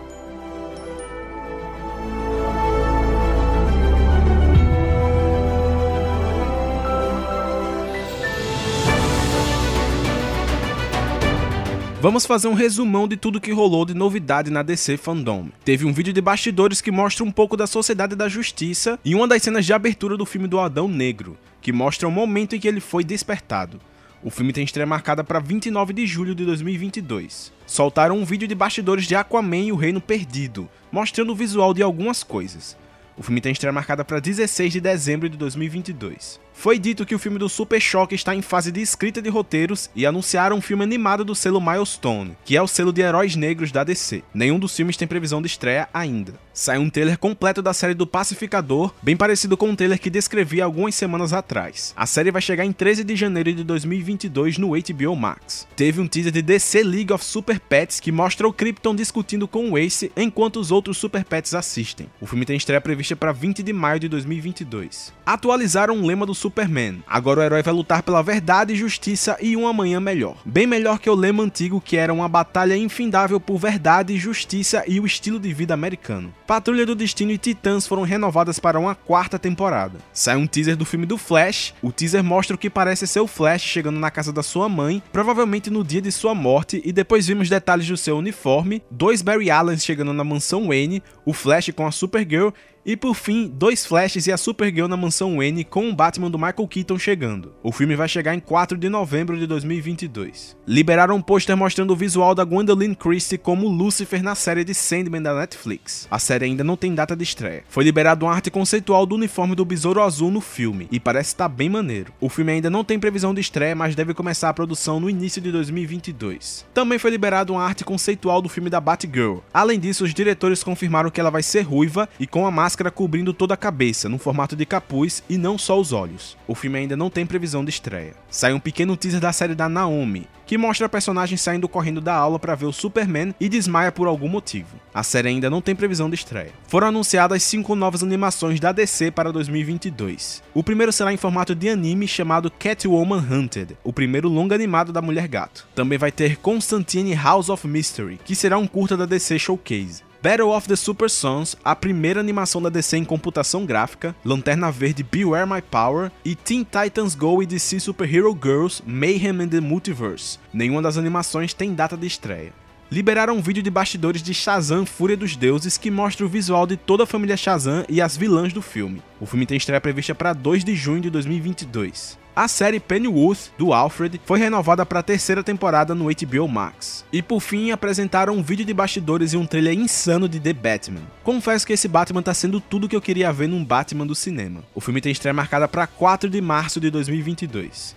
Vamos 12.02 12.26
fazer 12.26 12.48
um 12.48 12.54
resumão 12.54 13.10
de 13.10 13.18
tudo 13.18 13.42
que 13.42 13.52
rolou 13.52 13.84
de 13.84 13.94
novidade 13.94 14.50
na 14.50 14.64
DC 14.64 14.96
Fandom. 14.96 15.50
Teve 15.66 15.84
um 15.84 15.92
vídeo 15.92 16.14
de 16.14 16.22
bastidores 16.22 16.80
que 16.80 16.92
mostra 16.92 17.26
um 17.26 17.32
pouco 17.32 17.58
da 17.58 17.68
Sociedade 17.68 18.16
da 18.16 18.30
Justiça 18.30 18.98
e 19.04 19.14
uma 19.14 19.28
das 19.28 19.44
cenas 19.44 19.66
de 19.66 19.74
abertura 19.74 20.16
do 20.16 20.26
filme 20.26 20.48
do 20.48 20.62
Adão 20.62 20.88
Negro, 20.88 21.38
que 21.62 21.74
mostra 21.74 22.08
o 22.08 22.12
momento 22.12 22.56
em 22.56 22.60
que 22.60 22.70
ele 22.70 22.80
foi 22.80 23.04
despertado. 23.04 23.82
O 24.24 24.30
filme 24.30 24.54
tem 24.54 24.64
estreia 24.64 24.86
marcada 24.86 25.26
para 25.26 25.42
29 25.42 25.92
de 25.92 26.08
julho 26.08 26.34
de 26.34 26.46
2022. 26.46 27.52
Soltaram 27.68 28.18
um 28.18 28.24
vídeo 28.24 28.48
de 28.48 28.56
bastidores 28.56 29.06
de 29.06 29.16
Aquaman 29.16 29.66
e 29.66 29.72
o 29.74 29.76
Reino 29.76 30.00
Perdido, 30.00 30.70
mostrando 30.90 31.34
o 31.34 31.36
visual 31.36 31.74
de 31.74 31.84
algumas 31.84 32.24
coisas. 32.24 32.78
O 33.18 33.24
filme 33.24 33.42
tem 33.42 33.52
estreia 33.52 33.74
marcada 33.74 34.06
para 34.06 34.22
16 34.22 34.72
de 34.72 34.80
dezembro 34.80 35.28
de 35.28 35.36
2022. 35.36 36.40
Foi 36.60 36.78
dito 36.78 37.06
que 37.06 37.16
o 37.16 37.20
filme 37.20 37.40
do 37.40 37.48
Super 37.48 37.80
Choque 37.80 38.16
está 38.16 38.36
em 38.36 38.42
fase 38.42 38.70
de 38.70 38.82
escrita 38.82 39.22
de 39.22 39.30
roteiros 39.30 39.90
e 39.96 40.06
anunciaram 40.06 40.58
um 40.58 40.62
filme 40.62 40.84
animado 40.84 41.24
do 41.24 41.34
selo 41.34 41.62
Milestone, 41.62 42.36
que 42.44 42.58
é 42.58 42.62
o 42.62 42.68
selo 42.68 42.92
de 42.92 43.00
heróis 43.02 43.38
negros 43.38 43.72
da 43.72 43.82
DC. 43.82 44.24
Nenhum 44.34 44.60
dos 44.60 44.76
filmes 44.76 44.98
tem 44.98 45.08
previsão 45.08 45.42
de 45.42 45.48
estreia 45.48 45.88
ainda. 45.94 46.34
Saiu 46.54 46.82
um 46.82 46.90
trailer 46.90 47.18
completo 47.18 47.62
da 47.62 47.74
série 47.74 47.94
do 47.94 48.06
Pacificador, 48.06 48.94
bem 49.02 49.16
parecido 49.16 49.56
com 49.56 49.68
o 49.68 49.70
um 49.70 49.76
trailer 49.78 49.98
que 49.98 50.10
descrevi 50.10 50.62
algumas 50.62 50.94
semanas 50.96 51.32
atrás. 51.32 51.94
A 51.96 52.06
série 52.06 52.30
vai 52.30 52.42
chegar 52.42 52.66
em 52.66 52.74
13 52.74 53.06
de 53.06 53.16
janeiro 53.16 53.54
de 53.54 53.64
2022 53.64 54.58
no 54.58 54.72
HBO 54.72 55.16
Max. 55.16 55.66
Teve 55.78 56.02
um 56.02 56.08
teaser 56.10 56.34
de 56.34 56.42
DC 56.42 56.84
League 56.84 57.14
of 57.14 57.24
Super 57.24 57.58
Pets 57.58 58.02
que 58.02 58.12
mostra 58.12 58.46
o 58.46 58.52
Krypton 58.52 58.94
discutindo 58.94 59.48
com 59.48 59.72
o 59.72 59.78
Ace 59.78 60.12
enquanto 60.18 60.60
os 60.60 60.70
outros 60.70 60.98
Super 60.98 61.24
Pets 61.24 61.54
assistem. 61.54 62.10
O 62.20 62.28
filme 62.28 62.46
tem 62.46 62.58
estreia 62.58 62.82
prevista 62.82 63.16
para 63.16 63.32
20 63.32 63.64
de 63.64 63.72
maio 63.72 64.02
de 64.02 64.10
2022. 64.10 65.14
Atualizaram 65.26 65.98
o 65.98 66.06
lema 66.06 66.26
do 66.26 66.36
Super 66.36 66.49
Superman. 66.50 67.04
Agora 67.06 67.42
o 67.42 67.44
herói 67.44 67.62
vai 67.62 67.74
lutar 67.74 68.02
pela 68.02 68.24
verdade, 68.24 68.76
justiça 68.76 69.38
e 69.40 69.56
um 69.56 69.68
amanhã 69.68 70.00
melhor. 70.00 70.36
Bem 70.44 70.66
melhor 70.66 70.98
que 70.98 71.10
o 71.10 71.14
lema 71.14 71.44
antigo 71.44 71.80
que 71.80 71.96
era 71.96 72.12
uma 72.12 72.28
batalha 72.28 72.76
infindável 72.76 73.40
por 73.40 73.60
verdade, 73.60 74.18
justiça 74.18 74.84
e 74.88 75.00
o 75.00 75.06
estilo 75.06 75.40
de 75.40 75.54
vida 75.54 75.76
americano. 75.76 76.34
Patrulha 76.48 76.88
do 76.88 76.96
Destino 76.96 77.32
e 77.32 77.38
Titãs 77.38 77.86
foram 77.86 78.02
renovadas 78.02 78.58
para 78.58 78.80
uma 78.80 78.96
quarta 78.96 79.38
temporada. 79.38 80.00
Sai 80.12 80.36
um 80.36 80.48
teaser 80.48 80.76
do 80.76 80.86
filme 80.86 81.06
do 81.06 81.18
Flash. 81.20 81.76
O 81.84 81.92
teaser 81.92 82.24
mostra 82.24 82.56
o 82.56 82.60
que 82.60 82.70
parece 82.70 83.06
ser 83.06 83.20
o 83.20 83.28
Flash 83.28 83.62
chegando 83.62 84.00
na 84.00 84.10
casa 84.10 84.34
da 84.34 84.42
sua 84.42 84.68
mãe, 84.68 85.04
provavelmente 85.12 85.70
no 85.70 85.84
dia 85.84 86.02
de 86.02 86.12
sua 86.12 86.34
morte, 86.34 86.82
e 86.84 86.92
depois 86.92 87.28
vimos 87.28 87.48
detalhes 87.48 87.88
do 87.88 87.96
seu 87.96 88.18
uniforme, 88.18 88.82
dois 88.90 89.22
Barry 89.22 89.52
Allens 89.52 89.86
chegando 89.86 90.14
na 90.14 90.24
mansão 90.24 90.68
Wayne, 90.70 91.04
o 91.24 91.32
Flash 91.32 91.70
com 91.76 91.86
a 91.86 91.92
Supergirl 91.92 92.50
e 92.86 92.96
por 92.96 93.14
fim, 93.14 93.48
dois 93.48 93.86
Flashes 93.86 94.26
e 94.26 94.32
a 94.32 94.38
Supergirl 94.38 94.88
na 94.88 94.98
mansão 94.98 95.38
Wayne 95.38 95.64
com 95.64 95.90
o 95.90 95.96
Batman 95.96 96.32
do 96.32 96.40
Michael 96.40 96.68
Keaton 96.68 96.98
chegando. 96.98 97.54
O 97.62 97.72
filme 97.72 97.96
vai 97.96 98.08
chegar 98.08 98.34
em 98.34 98.40
4 98.40 98.78
de 98.78 98.90
novembro 98.90 99.38
de 99.38 99.46
2022. 99.46 100.58
Liberaram 100.66 101.16
um 101.16 101.22
pôster 101.22 101.56
mostrando 101.58 101.92
o 101.92 101.96
visual 101.96 102.34
da 102.34 102.44
Gwendolyn 102.44 102.94
Christie 102.94 103.38
como 103.38 103.68
Lucifer 103.68 104.24
na 104.24 104.34
série 104.34 104.64
de 104.64 104.74
Sandman 104.74 105.22
da 105.22 105.36
Netflix. 105.36 106.08
A 106.10 106.18
série 106.18 106.46
ainda 106.46 106.64
não 106.64 106.78
tem 106.78 106.96
data 106.96 107.16
de 107.16 107.24
estreia. 107.24 107.64
Foi 107.68 107.84
liberado 107.84 108.26
uma 108.26 108.34
arte 108.34 108.50
conceitual 108.50 109.06
do 109.06 109.16
uniforme 109.16 109.56
do 109.56 109.66
Besouro 109.66 110.02
Azul 110.02 110.32
no 110.32 110.42
filme, 110.42 110.88
e 110.92 111.00
parece 111.00 111.30
estar 111.30 111.50
tá 111.50 111.54
bem 111.54 111.70
maneiro. 111.70 112.14
O 112.20 112.30
filme 112.30 112.54
ainda 112.54 112.70
não 112.70 112.84
tem 112.84 113.00
previsão 113.00 113.34
de 113.34 113.42
estreia, 113.42 113.76
mas 113.76 113.94
deve 113.94 114.14
começar 114.14 114.50
a 114.50 114.54
produção 114.54 115.00
no 115.00 115.10
início 115.10 115.42
de 115.42 115.52
2022. 115.52 116.66
Também 116.74 116.98
foi 116.98 117.12
liberado 117.12 117.54
uma 117.54 117.64
arte 117.64 117.84
conceitual 117.84 118.42
do 118.42 118.50
filme 118.50 118.70
da 118.70 118.80
Batgirl. 118.80 119.40
Além 119.54 119.80
disso, 119.80 120.06
os 120.06 120.14
diretores 120.14 120.64
confirmaram 120.64 121.10
que 121.10 121.20
ela 121.20 121.30
vai 121.30 121.44
ser 121.44 121.62
ruiva 121.62 122.08
e 122.20 122.26
com 122.26 122.48
a 122.48 122.52
máscara 122.52 122.69
máscara 122.70 122.92
cobrindo 122.92 123.34
toda 123.34 123.56
a 123.56 123.58
cabeça, 123.58 124.08
no 124.08 124.20
formato 124.20 124.56
de 124.56 124.64
capuz 124.64 125.24
e 125.28 125.40
não 125.40 125.58
só 125.58 125.80
os 125.80 125.92
olhos. 125.92 126.38
O 126.48 126.54
filme 126.54 126.78
ainda 126.78 126.96
não 126.96 127.10
tem 127.10 127.26
previsão 127.26 127.66
de 127.66 127.72
estreia. 127.72 128.14
Sai 128.30 128.54
um 128.54 128.60
pequeno 128.60 128.96
teaser 128.96 129.20
da 129.20 129.34
série 129.34 129.56
da 129.56 129.68
Naomi, 129.68 130.28
que 130.46 130.56
mostra 130.56 130.86
a 130.86 130.90
personagem 130.90 131.36
saindo 131.36 131.68
correndo 131.68 132.00
da 132.00 132.14
aula 132.14 132.38
para 132.38 132.54
ver 132.54 132.68
o 132.68 132.72
Superman 132.72 133.34
e 133.40 133.50
desmaia 133.50 133.92
por 133.92 134.08
algum 134.08 134.28
motivo. 134.28 134.78
A 134.94 135.02
série 135.02 135.30
ainda 135.30 135.50
não 135.50 135.62
tem 135.62 135.76
previsão 135.76 136.12
de 136.12 136.16
estreia. 136.16 136.52
Foram 136.68 136.90
anunciadas 136.90 137.42
cinco 137.42 137.74
novas 137.74 138.04
animações 138.04 138.60
da 138.60 138.72
DC 138.72 139.10
para 139.10 139.32
2022. 139.32 140.44
O 140.54 140.64
primeiro 140.64 140.92
será 140.92 141.12
em 141.12 141.18
formato 141.18 141.56
de 141.56 141.70
anime 141.70 142.08
chamado 142.08 142.52
Catwoman 142.52 143.26
Hunted, 143.32 143.76
o 143.84 143.92
primeiro 143.92 144.30
longa 144.30 144.54
animado 144.54 144.94
da 144.94 145.02
Mulher 145.02 145.28
Gato. 145.28 145.68
Também 145.74 145.98
vai 145.98 146.12
ter 146.12 146.38
Constantine 146.38 147.16
House 147.16 147.50
of 147.50 147.68
Mystery, 147.68 148.20
que 148.24 148.36
será 148.36 148.60
um 148.60 148.68
curta 148.68 148.96
da 148.96 149.08
DC 149.08 149.40
Showcase. 149.40 150.08
Battle 150.22 150.50
of 150.50 150.68
the 150.68 150.76
Super 150.76 151.10
Sons, 151.10 151.56
a 151.64 151.74
primeira 151.74 152.20
animação 152.20 152.62
da 152.62 152.68
DC 152.68 152.98
em 152.98 153.06
computação 153.06 153.66
gráfica, 153.66 154.14
Lanterna 154.26 154.70
Verde 154.70 155.02
Beware 155.02 155.50
My 155.50 155.62
Power 155.62 156.12
e 156.26 156.36
Teen 156.36 156.66
Titans 156.66 157.16
Go 157.16 157.42
e 157.42 157.46
DC 157.46 157.80
Super 157.80 158.14
Hero 158.14 158.38
Girls 158.38 158.84
Mayhem 158.86 159.42
in 159.42 159.48
the 159.48 159.62
Multiverse. 159.62 160.38
Nenhuma 160.52 160.82
das 160.82 160.98
animações 160.98 161.54
tem 161.54 161.74
data 161.74 161.96
de 161.96 162.06
estreia. 162.06 162.52
Liberaram 162.92 163.38
um 163.38 163.42
vídeo 163.42 163.64
de 163.64 163.70
bastidores 163.70 164.22
de 164.22 164.34
Shazam 164.34 164.86
Fúria 164.86 165.16
dos 165.16 165.38
Deuses 165.38 165.78
que 165.78 165.90
mostra 165.90 166.26
o 166.26 166.30
visual 166.30 166.68
de 166.68 166.76
toda 166.76 167.04
a 167.04 167.08
família 167.08 167.38
Shazam 167.38 167.86
e 167.88 168.02
as 168.02 168.18
vilãs 168.18 168.52
do 168.52 168.62
filme. 168.62 169.02
O 169.22 169.26
filme 169.26 169.46
tem 169.46 169.56
estreia 169.56 169.80
prevista 169.80 170.14
para 170.14 170.34
2 170.34 170.66
de 170.66 170.76
junho 170.76 171.00
de 171.00 171.10
2022. 171.10 172.20
A 172.40 172.48
série 172.48 172.80
Pennyworth, 172.80 173.52
do 173.58 173.74
Alfred, 173.74 174.22
foi 174.24 174.40
renovada 174.40 174.86
para 174.86 175.02
a 175.02 175.04
terceira 175.04 175.44
temporada 175.44 175.94
no 175.94 176.06
HBO 176.06 176.48
Max. 176.48 177.04
E 177.12 177.22
por 177.22 177.42
fim, 177.42 177.72
apresentaram 177.72 178.34
um 178.34 178.42
vídeo 178.42 178.64
de 178.64 178.74
bastidores 178.74 179.34
e 179.34 179.38
um 179.38 179.46
trailer 179.46 179.74
insano 179.74 180.30
de 180.30 180.40
The 180.40 180.54
Batman. 180.54 181.02
Confesso 181.22 181.68
que 181.68 181.74
esse 181.74 181.90
Batman 181.90 182.22
tá 182.22 182.34
sendo 182.34 182.62
tudo 182.62 182.88
que 182.88 182.96
eu 182.96 183.02
queria 183.02 183.34
ver 183.34 183.50
num 183.50 183.62
Batman 183.62 184.08
do 184.08 184.16
cinema. 184.16 184.64
O 184.74 184.80
filme 184.80 185.02
tem 185.02 185.12
estreia 185.12 185.34
marcada 185.34 185.68
para 185.68 185.86
4 185.86 186.30
de 186.30 186.40
março 186.40 186.80
de 186.80 186.90
2022. 186.90 187.94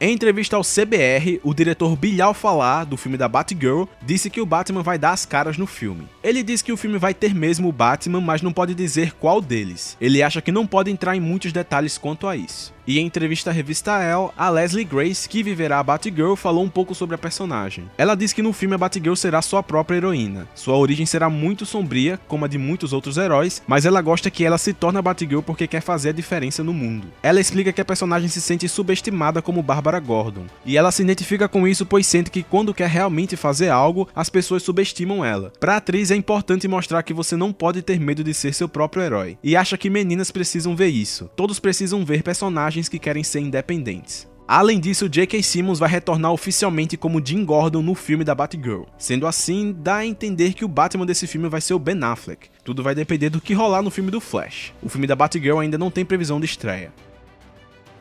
Em 0.00 0.12
entrevista 0.12 0.54
ao 0.54 0.62
CBR, 0.62 1.40
o 1.42 1.52
diretor 1.52 1.96
Bilhal 1.96 2.34
Falar, 2.34 2.84
do 2.84 2.96
filme 2.96 3.18
da 3.18 3.26
Batgirl, 3.26 3.86
disse 4.00 4.30
que 4.30 4.40
o 4.40 4.46
Batman 4.46 4.82
vai 4.82 4.96
dar 4.96 5.10
as 5.10 5.26
caras 5.26 5.58
no 5.58 5.66
filme. 5.66 6.06
Ele 6.22 6.44
diz 6.44 6.62
que 6.62 6.72
o 6.72 6.76
filme 6.76 6.98
vai 6.98 7.12
ter 7.12 7.34
mesmo 7.34 7.68
o 7.68 7.72
Batman, 7.72 8.20
mas 8.20 8.42
não 8.42 8.52
pode 8.52 8.74
dizer 8.76 9.12
qual 9.14 9.40
deles. 9.40 9.96
Ele 10.00 10.22
acha 10.22 10.40
que 10.40 10.52
não 10.52 10.68
pode 10.68 10.88
entrar 10.88 11.16
em 11.16 11.20
muitos 11.20 11.52
detalhes 11.52 11.98
quanto 11.98 12.28
a 12.28 12.36
isso. 12.36 12.73
E 12.86 12.98
em 12.98 13.06
entrevista 13.06 13.50
à 13.50 13.52
revista 13.52 14.02
Elle, 14.02 14.30
a 14.36 14.50
Leslie 14.50 14.84
Grace, 14.84 15.26
que 15.26 15.42
viverá 15.42 15.78
a 15.78 15.82
Batgirl, 15.82 16.34
falou 16.36 16.62
um 16.62 16.68
pouco 16.68 16.94
sobre 16.94 17.14
a 17.14 17.18
personagem. 17.18 17.88
Ela 17.96 18.14
diz 18.14 18.32
que 18.32 18.42
no 18.42 18.52
filme 18.52 18.74
a 18.74 18.78
Batgirl 18.78 19.14
será 19.14 19.40
sua 19.40 19.62
própria 19.62 19.96
heroína. 19.96 20.46
Sua 20.54 20.76
origem 20.76 21.06
será 21.06 21.30
muito 21.30 21.64
sombria, 21.64 22.20
como 22.28 22.44
a 22.44 22.48
de 22.48 22.58
muitos 22.58 22.92
outros 22.92 23.16
heróis, 23.16 23.62
mas 23.66 23.86
ela 23.86 24.02
gosta 24.02 24.30
que 24.30 24.44
ela 24.44 24.58
se 24.58 24.74
torne 24.74 24.98
a 24.98 25.02
Batgirl 25.02 25.40
porque 25.40 25.66
quer 25.66 25.80
fazer 25.80 26.10
a 26.10 26.12
diferença 26.12 26.62
no 26.62 26.74
mundo. 26.74 27.08
Ela 27.22 27.40
explica 27.40 27.72
que 27.72 27.80
a 27.80 27.84
personagem 27.84 28.28
se 28.28 28.40
sente 28.40 28.68
subestimada 28.68 29.40
como 29.40 29.62
Bárbara 29.62 29.98
Gordon, 29.98 30.44
e 30.66 30.76
ela 30.76 30.92
se 30.92 31.02
identifica 31.02 31.48
com 31.48 31.66
isso 31.66 31.86
pois 31.86 32.06
sente 32.06 32.30
que 32.30 32.42
quando 32.42 32.74
quer 32.74 32.88
realmente 32.88 33.34
fazer 33.34 33.70
algo, 33.70 34.08
as 34.14 34.28
pessoas 34.28 34.62
subestimam 34.62 35.24
ela. 35.24 35.52
Para 35.58 35.74
a 35.74 35.76
atriz 35.78 36.10
é 36.10 36.16
importante 36.16 36.68
mostrar 36.68 37.02
que 37.02 37.14
você 37.14 37.34
não 37.34 37.50
pode 37.50 37.80
ter 37.80 37.98
medo 37.98 38.22
de 38.22 38.34
ser 38.34 38.52
seu 38.52 38.68
próprio 38.68 39.02
herói, 39.02 39.38
e 39.42 39.56
acha 39.56 39.78
que 39.78 39.88
meninas 39.88 40.30
precisam 40.30 40.76
ver 40.76 40.88
isso. 40.88 41.30
Todos 41.34 41.58
precisam 41.58 42.04
ver 42.04 42.22
personagens 42.22 42.73
personagens 42.74 42.88
que 42.88 42.98
querem 42.98 43.22
ser 43.22 43.40
independentes. 43.40 44.26
Além 44.46 44.78
disso, 44.78 45.08
J.K. 45.08 45.42
Simmons 45.42 45.78
vai 45.78 45.88
retornar 45.88 46.30
oficialmente 46.30 46.98
como 46.98 47.24
Jim 47.24 47.44
Gordon 47.44 47.80
no 47.80 47.94
filme 47.94 48.24
da 48.24 48.34
Batgirl. 48.34 48.82
Sendo 48.98 49.26
assim, 49.26 49.74
dá 49.78 49.96
a 49.96 50.06
entender 50.06 50.52
que 50.52 50.66
o 50.66 50.68
Batman 50.68 51.06
desse 51.06 51.26
filme 51.26 51.48
vai 51.48 51.62
ser 51.62 51.72
o 51.72 51.78
Ben 51.78 51.98
Affleck. 52.02 52.48
Tudo 52.62 52.82
vai 52.82 52.94
depender 52.94 53.30
do 53.30 53.40
que 53.40 53.54
rolar 53.54 53.80
no 53.80 53.90
filme 53.90 54.10
do 54.10 54.20
Flash. 54.20 54.74
O 54.82 54.88
filme 54.88 55.06
da 55.06 55.16
Batgirl 55.16 55.60
ainda 55.60 55.78
não 55.78 55.90
tem 55.90 56.04
previsão 56.04 56.38
de 56.38 56.44
estreia. 56.44 56.92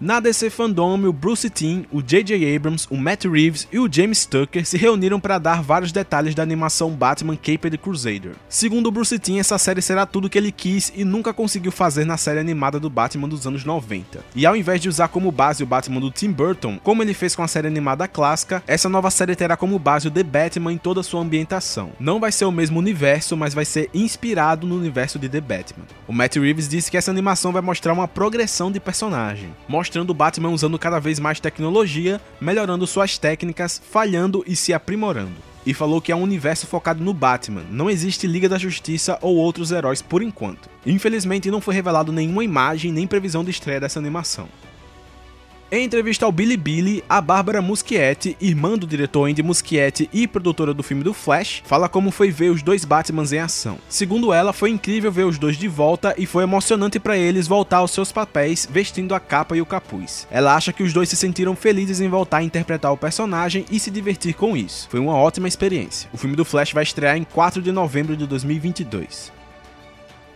Na 0.04 0.20
DC 0.20 0.50
Fandom, 0.50 1.02
o 1.06 1.13
Bruce 1.13 1.50
Timm, 1.50 1.86
o 1.89 2.02
J.J. 2.02 2.54
Abrams, 2.58 2.86
o 2.89 2.98
Matt 2.98 3.24
Reeves 3.24 3.70
e 3.72 3.80
o 3.80 3.88
James 3.89 4.26
Tucker 4.26 4.66
se 4.66 4.76
reuniram 4.76 5.18
para 5.18 5.38
dar 5.38 5.63
vários 5.63 5.94
detalhes 5.94 6.36
da 6.36 6.44
animação 6.44 6.89
Batman 6.89 7.38
Caped 7.38 7.78
Crusader. 7.78 8.34
Segundo 8.50 8.88
o 8.88 8.92
Bruce 8.92 9.18
Timm, 9.18 9.39
essa 9.39 9.58
série 9.58 9.82
será 9.82 10.06
tudo 10.06 10.30
que 10.30 10.38
ele 10.38 10.52
quis 10.52 10.92
e 10.94 11.06
nunca 11.06 11.34
conseguiu 11.34 11.72
fazer 11.72 12.04
na 12.04 12.18
série 12.18 12.42
animada 12.42 12.82
do 12.82 12.89
Batman 12.89 13.30
dos 13.30 13.48
anos 13.48 13.63
90. 13.63 14.20
E 14.36 14.46
ao 14.46 14.58
invés 14.58 14.82
de 14.82 14.89
usar 14.89 15.08
como 15.08 15.32
base 15.32 15.63
o 15.63 15.66
Batman 15.66 16.02
do 16.02 16.12
Tim 16.12 16.34
Burton, 16.34 16.78
como 16.84 17.02
ele 17.02 17.13
fez 17.13 17.34
com 17.34 17.42
a 17.42 17.48
série 17.48 17.68
animada 17.68 18.06
clássica, 18.06 18.62
essa 18.68 18.89
nova 18.89 19.10
série 19.10 19.38
terá 19.38 19.56
como 19.56 19.80
base 19.80 20.10
o 20.10 20.12
The 20.12 20.24
Batman 20.24 20.74
em 20.74 20.78
toda 20.78 21.02
sua 21.02 21.22
ambientação. 21.22 21.94
Não 21.98 22.20
vai 22.20 22.34
ser 22.34 22.44
o 22.44 22.52
mesmo 22.52 22.78
universo, 22.78 23.38
mas 23.38 23.54
vai 23.54 23.63
ser 23.63 23.89
inspirado 23.94 24.68
no 24.68 24.76
universo 24.76 25.18
de 25.18 25.30
The 25.30 25.39
Batman. 25.39 25.86
O 26.06 26.12
Matt 26.12 26.36
Reeves 26.36 26.68
disse 26.68 26.92
que 26.92 26.98
essa 26.98 27.10
animação 27.10 27.54
vai 27.54 27.62
mostrar 27.62 27.94
uma 27.94 28.06
progressão 28.06 28.70
de 28.70 28.82
personagem, 28.82 29.56
mostrando 29.93 30.10
o 30.10 30.15
Batman 30.15 30.49
usando 30.49 30.79
cada 30.79 30.99
vez 30.99 31.19
mais 31.19 31.39
tecnologia, 31.39 32.19
melhorando 32.41 32.88
suas 32.88 33.19
técnicas, 33.19 33.79
falhando 33.91 34.43
e 34.47 34.56
se 34.56 34.73
aprimorando. 34.73 35.36
E 35.67 35.71
falou 35.71 36.01
que 36.01 36.12
é 36.12 36.15
um 36.15 36.23
universo 36.23 36.65
focado 36.65 37.03
no 37.03 37.13
Batman, 37.13 37.62
não 37.69 37.91
existe 37.91 38.25
Liga 38.25 38.49
da 38.49 38.58
Justiça 38.58 39.19
ou 39.21 39.36
outros 39.36 39.71
heróis 39.71 40.01
por 40.01 40.23
enquanto. 40.23 40.67
Infelizmente 40.84 41.51
não 41.51 41.62
foi 41.62 41.75
revelado 41.75 42.12
nenhuma 42.12 42.43
imagem 42.43 42.91
nem 42.91 43.06
previsão 43.06 43.43
de 43.43 43.51
estreia 43.51 43.79
dessa 43.79 43.99
animação. 43.99 44.49
Em 45.71 45.86
entrevista 45.86 46.26
ao 46.26 46.32
Billy 46.32 46.56
Billy, 46.56 47.04
a 47.10 47.19
Bárbara 47.19 47.62
Muschietti, 47.62 48.38
irmã 48.39 48.78
do 48.78 48.86
diretor 48.86 49.28
Andy 49.28 49.41
Muschietti 49.41 50.08
e 50.13 50.28
produtora 50.28 50.73
do 50.73 50.84
filme 50.84 51.04
do 51.04 51.13
Flash, 51.13 51.63
fala 51.65 51.89
como 51.89 52.12
foi 52.12 52.30
ver 52.30 52.52
os 52.52 52.62
dois 52.62 52.86
Batmans 52.86 53.34
em 53.34 53.39
ação. 53.39 53.80
Segundo 53.89 54.32
ela, 54.32 54.54
foi 54.54 54.69
incrível 54.69 55.12
ver 55.12 55.26
os 55.26 55.39
dois 55.39 55.58
de 55.58 55.67
volta 55.67 56.13
e 56.17 56.28
foi 56.28 56.43
emocionante 56.43 56.99
para 56.99 57.17
eles 57.17 57.47
voltar 57.47 57.78
aos 57.78 57.91
seus 57.91 58.12
papéis 58.12 58.67
vestindo 58.69 59.15
a 59.15 59.19
capa 59.19 59.58
e 59.58 59.62
o 59.62 59.65
capuz. 59.65 60.28
Ela 60.30 60.56
acha 60.56 60.71
que 60.71 60.84
os 60.84 60.93
dois 60.93 61.10
se 61.10 61.15
sentiram 61.15 61.56
felizes 61.56 61.99
em 61.99 62.08
voltar 62.08 62.38
a 62.38 62.43
interpretar 62.43 62.91
o 62.91 62.97
personagem 62.97 63.65
e 63.71 63.80
se 63.80 63.89
divertir 63.89 64.36
com 64.36 64.56
isso. 64.56 64.88
Foi 64.89 64.99
uma 64.99 65.15
ótima 65.15 65.47
experiência. 65.47 66.10
O 66.13 66.17
filme 66.17 66.36
do 66.36 66.45
Flash 66.45 66.71
vai 66.71 66.84
estrear 66.84 67.17
em 67.17 67.23
4 67.23 67.62
de 67.62 67.71
novembro 67.71 68.15
de 68.15 68.28
2022. 68.28 69.42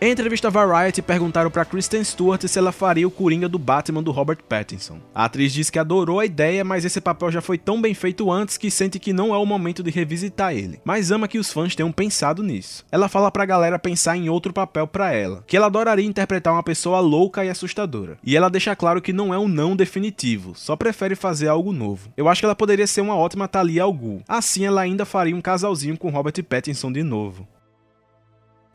Em 0.00 0.12
entrevista 0.12 0.46
à 0.46 0.50
Variety, 0.52 1.02
perguntaram 1.02 1.50
para 1.50 1.64
Kristen 1.64 2.04
Stewart 2.04 2.40
se 2.46 2.56
ela 2.56 2.70
faria 2.70 3.08
o 3.08 3.10
Coringa 3.10 3.48
do 3.48 3.58
Batman 3.58 4.00
do 4.00 4.12
Robert 4.12 4.38
Pattinson. 4.48 5.00
A 5.12 5.24
atriz 5.24 5.52
disse 5.52 5.72
que 5.72 5.78
adorou 5.78 6.20
a 6.20 6.24
ideia, 6.24 6.62
mas 6.62 6.84
esse 6.84 7.00
papel 7.00 7.32
já 7.32 7.40
foi 7.40 7.58
tão 7.58 7.82
bem 7.82 7.92
feito 7.94 8.30
antes 8.30 8.56
que 8.56 8.70
sente 8.70 9.00
que 9.00 9.12
não 9.12 9.34
é 9.34 9.38
o 9.38 9.44
momento 9.44 9.82
de 9.82 9.90
revisitar 9.90 10.54
ele. 10.54 10.80
Mas 10.84 11.10
ama 11.10 11.26
que 11.26 11.36
os 11.36 11.52
fãs 11.52 11.74
tenham 11.74 11.90
pensado 11.90 12.44
nisso. 12.44 12.86
Ela 12.92 13.08
fala 13.08 13.28
pra 13.32 13.44
galera 13.44 13.76
pensar 13.76 14.16
em 14.16 14.28
outro 14.28 14.52
papel 14.52 14.86
para 14.86 15.12
ela, 15.12 15.42
que 15.48 15.56
ela 15.56 15.66
adoraria 15.66 16.06
interpretar 16.06 16.52
uma 16.52 16.62
pessoa 16.62 17.00
louca 17.00 17.44
e 17.44 17.50
assustadora. 17.50 18.18
E 18.22 18.36
ela 18.36 18.48
deixa 18.48 18.76
claro 18.76 19.02
que 19.02 19.12
não 19.12 19.34
é 19.34 19.38
um 19.38 19.48
não 19.48 19.74
definitivo, 19.74 20.52
só 20.54 20.76
prefere 20.76 21.16
fazer 21.16 21.48
algo 21.48 21.72
novo. 21.72 22.12
Eu 22.16 22.28
acho 22.28 22.40
que 22.40 22.46
ela 22.46 22.54
poderia 22.54 22.86
ser 22.86 23.00
uma 23.00 23.16
ótima 23.16 23.48
Talia 23.48 23.82
al 23.82 23.92
Ghul. 23.92 24.22
Assim 24.28 24.64
ela 24.64 24.80
ainda 24.80 25.04
faria 25.04 25.34
um 25.34 25.40
casalzinho 25.40 25.98
com 25.98 26.08
Robert 26.08 26.40
Pattinson 26.44 26.92
de 26.92 27.02
novo. 27.02 27.48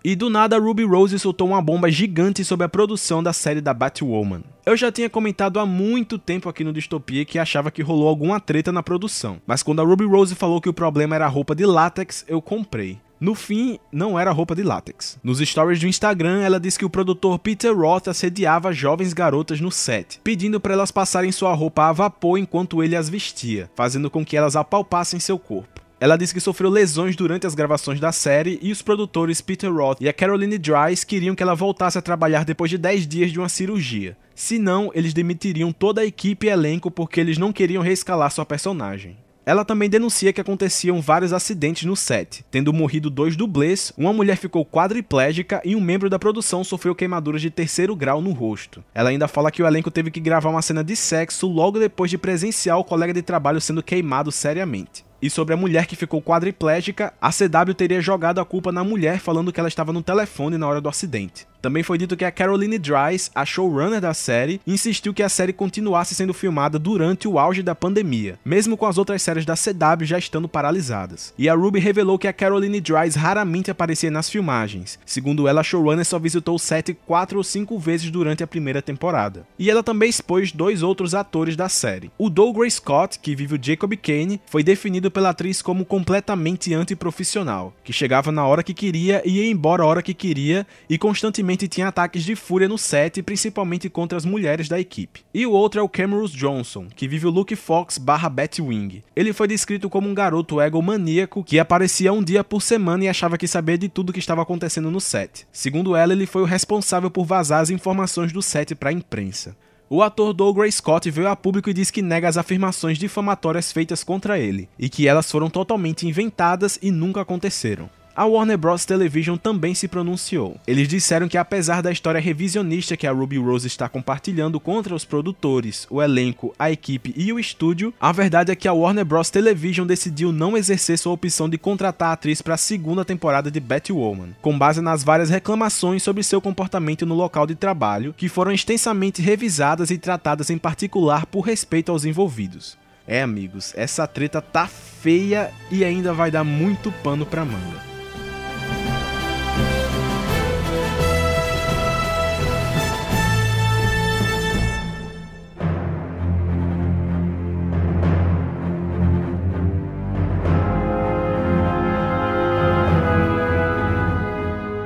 E 0.05 0.17
do 0.17 0.29
nada, 0.29 0.59
Ruby 0.59 0.83
Rose 0.83 1.17
soltou 1.17 1.47
uma 1.47 1.61
bomba 1.61 1.89
gigante 1.89 2.43
sobre 2.43 2.65
a 2.65 2.69
produção 2.69 3.23
da 3.23 3.31
série 3.31 3.61
da 3.61 3.73
Batwoman. 3.73 4.43
Eu 4.65 4.75
já 4.75 4.91
tinha 4.91 5.09
comentado 5.09 5.61
há 5.61 5.65
muito 5.65 6.17
tempo 6.19 6.49
aqui 6.49 6.61
no 6.61 6.73
Distopia 6.73 7.23
que 7.23 7.39
achava 7.39 7.71
que 7.71 7.81
rolou 7.81 8.09
alguma 8.09 8.37
treta 8.37 8.69
na 8.69 8.83
produção, 8.83 9.41
mas 9.47 9.63
quando 9.63 9.81
a 9.81 9.85
Ruby 9.85 10.03
Rose 10.05 10.35
falou 10.35 10.59
que 10.59 10.67
o 10.67 10.73
problema 10.73 11.15
era 11.15 11.25
a 11.25 11.29
roupa 11.29 11.55
de 11.55 11.65
látex, 11.65 12.25
eu 12.27 12.41
comprei. 12.41 12.99
No 13.17 13.33
fim, 13.33 13.79
não 13.89 14.19
era 14.19 14.33
roupa 14.33 14.53
de 14.53 14.63
látex. 14.63 15.17
Nos 15.23 15.39
stories 15.39 15.79
do 15.79 15.87
Instagram, 15.87 16.41
ela 16.41 16.59
disse 16.59 16.77
que 16.77 16.83
o 16.83 16.89
produtor 16.89 17.39
Peter 17.39 17.73
Roth 17.73 18.09
assediava 18.09 18.73
jovens 18.73 19.13
garotas 19.13 19.61
no 19.61 19.71
set, 19.71 20.19
pedindo 20.21 20.59
para 20.59 20.73
elas 20.73 20.91
passarem 20.91 21.31
sua 21.31 21.53
roupa 21.53 21.85
a 21.85 21.93
vapor 21.93 22.37
enquanto 22.37 22.83
ele 22.83 22.97
as 22.97 23.07
vestia, 23.07 23.71
fazendo 23.73 24.09
com 24.09 24.25
que 24.25 24.35
elas 24.35 24.57
apalpassem 24.57 25.21
seu 25.21 25.39
corpo. 25.39 25.82
Ela 26.03 26.17
disse 26.17 26.33
que 26.33 26.41
sofreu 26.41 26.69
lesões 26.69 27.15
durante 27.15 27.47
as 27.47 27.55
gravações 27.55 27.97
da 27.97 28.11
série 28.11 28.59
e 28.61 28.73
os 28.73 28.81
produtores 28.81 29.39
Peter 29.39 29.73
Roth 29.73 30.01
e 30.01 30.09
a 30.09 30.11
Caroline 30.11 30.57
Dries 30.57 31.05
queriam 31.05 31.33
que 31.33 31.41
ela 31.41 31.55
voltasse 31.55 31.97
a 31.97 32.01
trabalhar 32.01 32.43
depois 32.43 32.69
de 32.69 32.77
10 32.77 33.07
dias 33.07 33.31
de 33.31 33.39
uma 33.39 33.47
cirurgia. 33.47 34.17
Senão, 34.35 34.91
eles 34.93 35.13
demitiriam 35.13 35.71
toda 35.71 36.01
a 36.01 36.05
equipe 36.05 36.45
e 36.45 36.49
elenco 36.49 36.91
porque 36.91 37.21
eles 37.21 37.37
não 37.37 37.53
queriam 37.53 37.81
reescalar 37.81 38.29
sua 38.31 38.45
personagem. 38.45 39.15
Ela 39.45 39.63
também 39.63 39.89
denuncia 39.89 40.33
que 40.33 40.41
aconteciam 40.41 40.99
vários 40.99 41.31
acidentes 41.31 41.85
no 41.85 41.95
set, 41.95 42.43
tendo 42.51 42.73
morrido 42.73 43.09
dois 43.09 43.37
dublês, 43.37 43.93
uma 43.97 44.11
mulher 44.11 44.35
ficou 44.35 44.65
quadriplégica 44.65 45.61
e 45.63 45.73
um 45.73 45.79
membro 45.79 46.09
da 46.09 46.19
produção 46.19 46.65
sofreu 46.65 46.93
queimaduras 46.93 47.41
de 47.41 47.49
terceiro 47.49 47.95
grau 47.95 48.21
no 48.21 48.33
rosto. 48.33 48.83
Ela 48.93 49.09
ainda 49.09 49.29
fala 49.29 49.51
que 49.51 49.63
o 49.63 49.65
elenco 49.65 49.89
teve 49.89 50.11
que 50.11 50.19
gravar 50.19 50.49
uma 50.49 50.61
cena 50.61 50.83
de 50.83 50.97
sexo 50.97 51.47
logo 51.47 51.79
depois 51.79 52.11
de 52.11 52.17
presenciar 52.17 52.77
o 52.77 52.83
colega 52.83 53.13
de 53.13 53.21
trabalho 53.21 53.61
sendo 53.61 53.81
queimado 53.81 54.33
seriamente 54.33 55.05
e 55.23 55.29
sobre 55.29 55.53
a 55.53 55.57
mulher 55.57 55.85
que 55.85 55.95
ficou 55.95 56.21
quadriplégica, 56.21 57.13
a 57.21 57.31
CW 57.31 57.73
teria 57.73 58.01
jogado 58.01 58.41
a 58.41 58.45
culpa 58.45 58.73
na 58.73 58.83
mulher 58.83 59.19
falando 59.19 59.53
que 59.53 59.59
ela 59.59 59.69
estava 59.69 59.93
no 59.93 60.03
telefone 60.03 60.57
na 60.57 60.67
hora 60.67 60.81
do 60.81 60.89
acidente. 60.89 61.47
Também 61.63 61.81
foi 61.81 61.97
dito 61.97 62.17
que 62.17 62.25
a 62.25 62.31
Caroline 62.31 62.77
Dries, 62.77 63.31
a 63.33 63.45
showrunner 63.45 64.01
da 64.01 64.13
série, 64.13 64.59
insistiu 64.67 65.13
que 65.13 65.23
a 65.23 65.29
série 65.29 65.53
continuasse 65.53 66.13
sendo 66.13 66.33
filmada 66.33 66.77
durante 66.77 67.25
o 67.25 67.39
auge 67.39 67.63
da 67.63 67.73
pandemia, 67.73 68.37
mesmo 68.43 68.75
com 68.75 68.85
as 68.85 68.97
outras 68.97 69.21
séries 69.21 69.45
da 69.45 69.55
CW 69.55 70.03
já 70.03 70.17
estando 70.17 70.49
paralisadas. 70.49 71.33
E 71.37 71.47
a 71.47 71.55
Ruby 71.55 71.79
revelou 71.79 72.19
que 72.19 72.27
a 72.27 72.33
Caroline 72.33 72.81
Dries 72.81 73.15
raramente 73.15 73.71
aparecia 73.71 74.11
nas 74.11 74.29
filmagens. 74.29 74.99
Segundo 75.05 75.47
ela, 75.47 75.61
a 75.61 75.63
showrunner 75.63 76.03
só 76.03 76.19
visitou 76.19 76.55
o 76.55 76.59
set 76.59 76.97
quatro 77.05 77.37
ou 77.37 77.43
cinco 77.45 77.79
vezes 77.79 78.11
durante 78.11 78.43
a 78.43 78.47
primeira 78.47 78.81
temporada. 78.81 79.47
E 79.57 79.71
ela 79.71 79.81
também 79.81 80.09
expôs 80.09 80.51
dois 80.51 80.83
outros 80.83 81.15
atores 81.15 81.55
da 81.55 81.69
série. 81.69 82.11
O 82.17 82.29
Douglas 82.29 82.73
Scott, 82.73 83.19
que 83.19 83.37
vive 83.37 83.55
o 83.55 83.59
Jacob 83.63 83.93
Kane, 83.95 84.41
foi 84.47 84.63
definido 84.63 85.09
pela 85.09 85.29
atriz 85.29 85.61
como 85.61 85.85
completamente 85.85 86.73
antiprofissional, 86.73 87.73
que 87.85 87.93
chegava 87.93 88.33
na 88.33 88.45
hora 88.45 88.63
que 88.63 88.73
queria 88.73 89.21
e 89.23 89.37
ia 89.37 89.49
embora 89.49 89.83
a 89.83 89.85
hora 89.85 90.03
que 90.03 90.13
queria 90.13 90.67
e 90.89 90.97
constantemente 90.97 91.52
tinha 91.55 91.87
ataques 91.87 92.23
de 92.23 92.35
fúria 92.35 92.67
no 92.67 92.77
set, 92.77 93.21
principalmente 93.21 93.89
contra 93.89 94.17
as 94.17 94.25
mulheres 94.25 94.67
da 94.67 94.79
equipe. 94.79 95.21
E 95.33 95.45
o 95.45 95.51
outro 95.51 95.79
é 95.79 95.83
o 95.83 95.89
Cameron 95.89 96.25
Johnson, 96.25 96.87
que 96.95 97.07
vive 97.07 97.27
o 97.27 97.29
Luke 97.29 97.55
Fox 97.55 97.97
barra 97.97 98.29
Batwing. 98.29 99.03
Ele 99.15 99.33
foi 99.33 99.47
descrito 99.47 99.89
como 99.89 100.09
um 100.09 100.13
garoto 100.13 100.61
egomaníaco 100.61 101.43
que 101.43 101.59
aparecia 101.59 102.13
um 102.13 102.23
dia 102.23 102.43
por 102.43 102.61
semana 102.61 103.05
e 103.05 103.09
achava 103.09 103.37
que 103.37 103.47
sabia 103.47 103.77
de 103.77 103.89
tudo 103.89 104.13
que 104.13 104.19
estava 104.19 104.41
acontecendo 104.41 104.91
no 104.91 104.99
set. 104.99 105.45
Segundo 105.51 105.95
ela, 105.95 106.13
ele 106.13 106.25
foi 106.25 106.41
o 106.41 106.45
responsável 106.45 107.09
por 107.09 107.25
vazar 107.25 107.61
as 107.61 107.69
informações 107.69 108.31
do 108.31 108.41
set 108.41 108.75
para 108.75 108.89
a 108.89 108.93
imprensa. 108.93 109.55
O 109.89 110.01
ator 110.01 110.33
Douglas 110.33 110.75
Scott 110.75 111.11
veio 111.11 111.27
a 111.27 111.35
público 111.35 111.69
e 111.69 111.73
disse 111.73 111.93
que 111.93 112.01
nega 112.01 112.27
as 112.27 112.35
afirmações 112.35 112.97
difamatórias 112.97 113.71
feitas 113.71 114.03
contra 114.03 114.39
ele, 114.39 114.67
e 114.79 114.89
que 114.89 115.07
elas 115.07 115.29
foram 115.29 115.51
totalmente 115.51 116.07
inventadas 116.07 116.79
e 116.81 116.89
nunca 116.89 117.21
aconteceram. 117.21 117.89
A 118.15 118.25
Warner 118.25 118.59
Bros. 118.59 118.85
Television 118.85 119.37
também 119.37 119.73
se 119.73 119.87
pronunciou. 119.87 120.57
Eles 120.67 120.87
disseram 120.87 121.27
que 121.27 121.37
apesar 121.37 121.81
da 121.81 121.91
história 121.91 122.21
revisionista 122.21 122.95
que 122.95 123.07
a 123.07 123.11
Ruby 123.11 123.39
Rose 123.39 123.65
está 123.65 123.89
compartilhando 123.89 124.59
contra 124.59 124.93
os 124.93 125.03
produtores, 125.03 125.87
o 125.89 125.99
elenco, 125.99 126.53
a 126.59 126.69
equipe 126.69 127.11
e 127.17 127.33
o 127.33 127.39
estúdio, 127.39 127.91
a 127.99 128.11
verdade 128.11 128.51
é 128.51 128.55
que 128.55 128.67
a 128.67 128.73
Warner 128.73 129.03
Bros. 129.03 129.31
Television 129.31 129.87
decidiu 129.87 130.31
não 130.31 130.55
exercer 130.55 130.99
sua 130.99 131.13
opção 131.13 131.49
de 131.49 131.57
contratar 131.57 132.09
a 132.09 132.13
atriz 132.13 132.39
para 132.39 132.53
a 132.53 132.57
segunda 132.57 133.03
temporada 133.03 133.49
de 133.49 133.59
Batwoman, 133.59 134.35
com 134.43 134.57
base 134.59 134.79
nas 134.79 135.03
várias 135.03 135.31
reclamações 135.31 136.03
sobre 136.03 136.21
seu 136.21 136.39
comportamento 136.39 137.07
no 137.07 137.15
local 137.15 137.47
de 137.47 137.55
trabalho, 137.55 138.13
que 138.15 138.29
foram 138.29 138.51
extensamente 138.51 139.23
revisadas 139.23 139.89
e 139.89 139.97
tratadas 139.97 140.51
em 140.51 140.57
particular 140.59 141.25
por 141.25 141.41
respeito 141.41 141.91
aos 141.91 142.05
envolvidos. 142.05 142.77
É, 143.07 143.23
amigos, 143.23 143.73
essa 143.75 144.05
treta 144.05 144.39
tá 144.39 144.67
feia 144.67 145.51
e 145.71 145.83
ainda 145.83 146.13
vai 146.13 146.29
dar 146.29 146.43
muito 146.43 146.91
pano 147.03 147.25
pra 147.25 147.43
manga. 147.43 147.92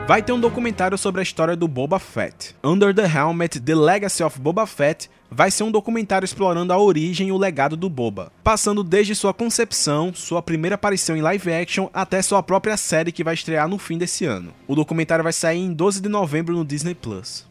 Vai 0.07 0.23
ter 0.23 0.31
um 0.31 0.39
documentário 0.39 0.97
sobre 0.97 1.19
a 1.19 1.23
história 1.23 1.53
do 1.53 1.67
Boba 1.67 1.99
Fett. 1.99 2.55
Under 2.63 2.95
the 2.95 3.03
Helmet: 3.03 3.59
The 3.59 3.75
Legacy 3.75 4.23
of 4.23 4.39
Boba 4.39 4.65
Fett 4.65 5.09
vai 5.29 5.51
ser 5.51 5.63
um 5.63 5.71
documentário 5.71 6.23
explorando 6.23 6.71
a 6.71 6.77
origem 6.77 7.27
e 7.27 7.31
o 7.33 7.37
legado 7.37 7.75
do 7.75 7.89
Boba, 7.89 8.31
passando 8.41 8.85
desde 8.85 9.13
sua 9.13 9.33
concepção, 9.33 10.13
sua 10.13 10.41
primeira 10.41 10.75
aparição 10.75 11.17
em 11.17 11.21
live 11.21 11.51
action, 11.51 11.89
até 11.93 12.21
sua 12.21 12.41
própria 12.41 12.77
série 12.77 13.11
que 13.11 13.21
vai 13.21 13.33
estrear 13.33 13.67
no 13.67 13.77
fim 13.77 13.97
desse 13.97 14.23
ano. 14.23 14.53
O 14.65 14.75
documentário 14.75 15.25
vai 15.25 15.33
sair 15.33 15.59
em 15.59 15.73
12 15.73 15.99
de 15.99 16.07
novembro 16.07 16.55
no 16.55 16.63
Disney 16.63 16.95
Plus. 16.95 17.45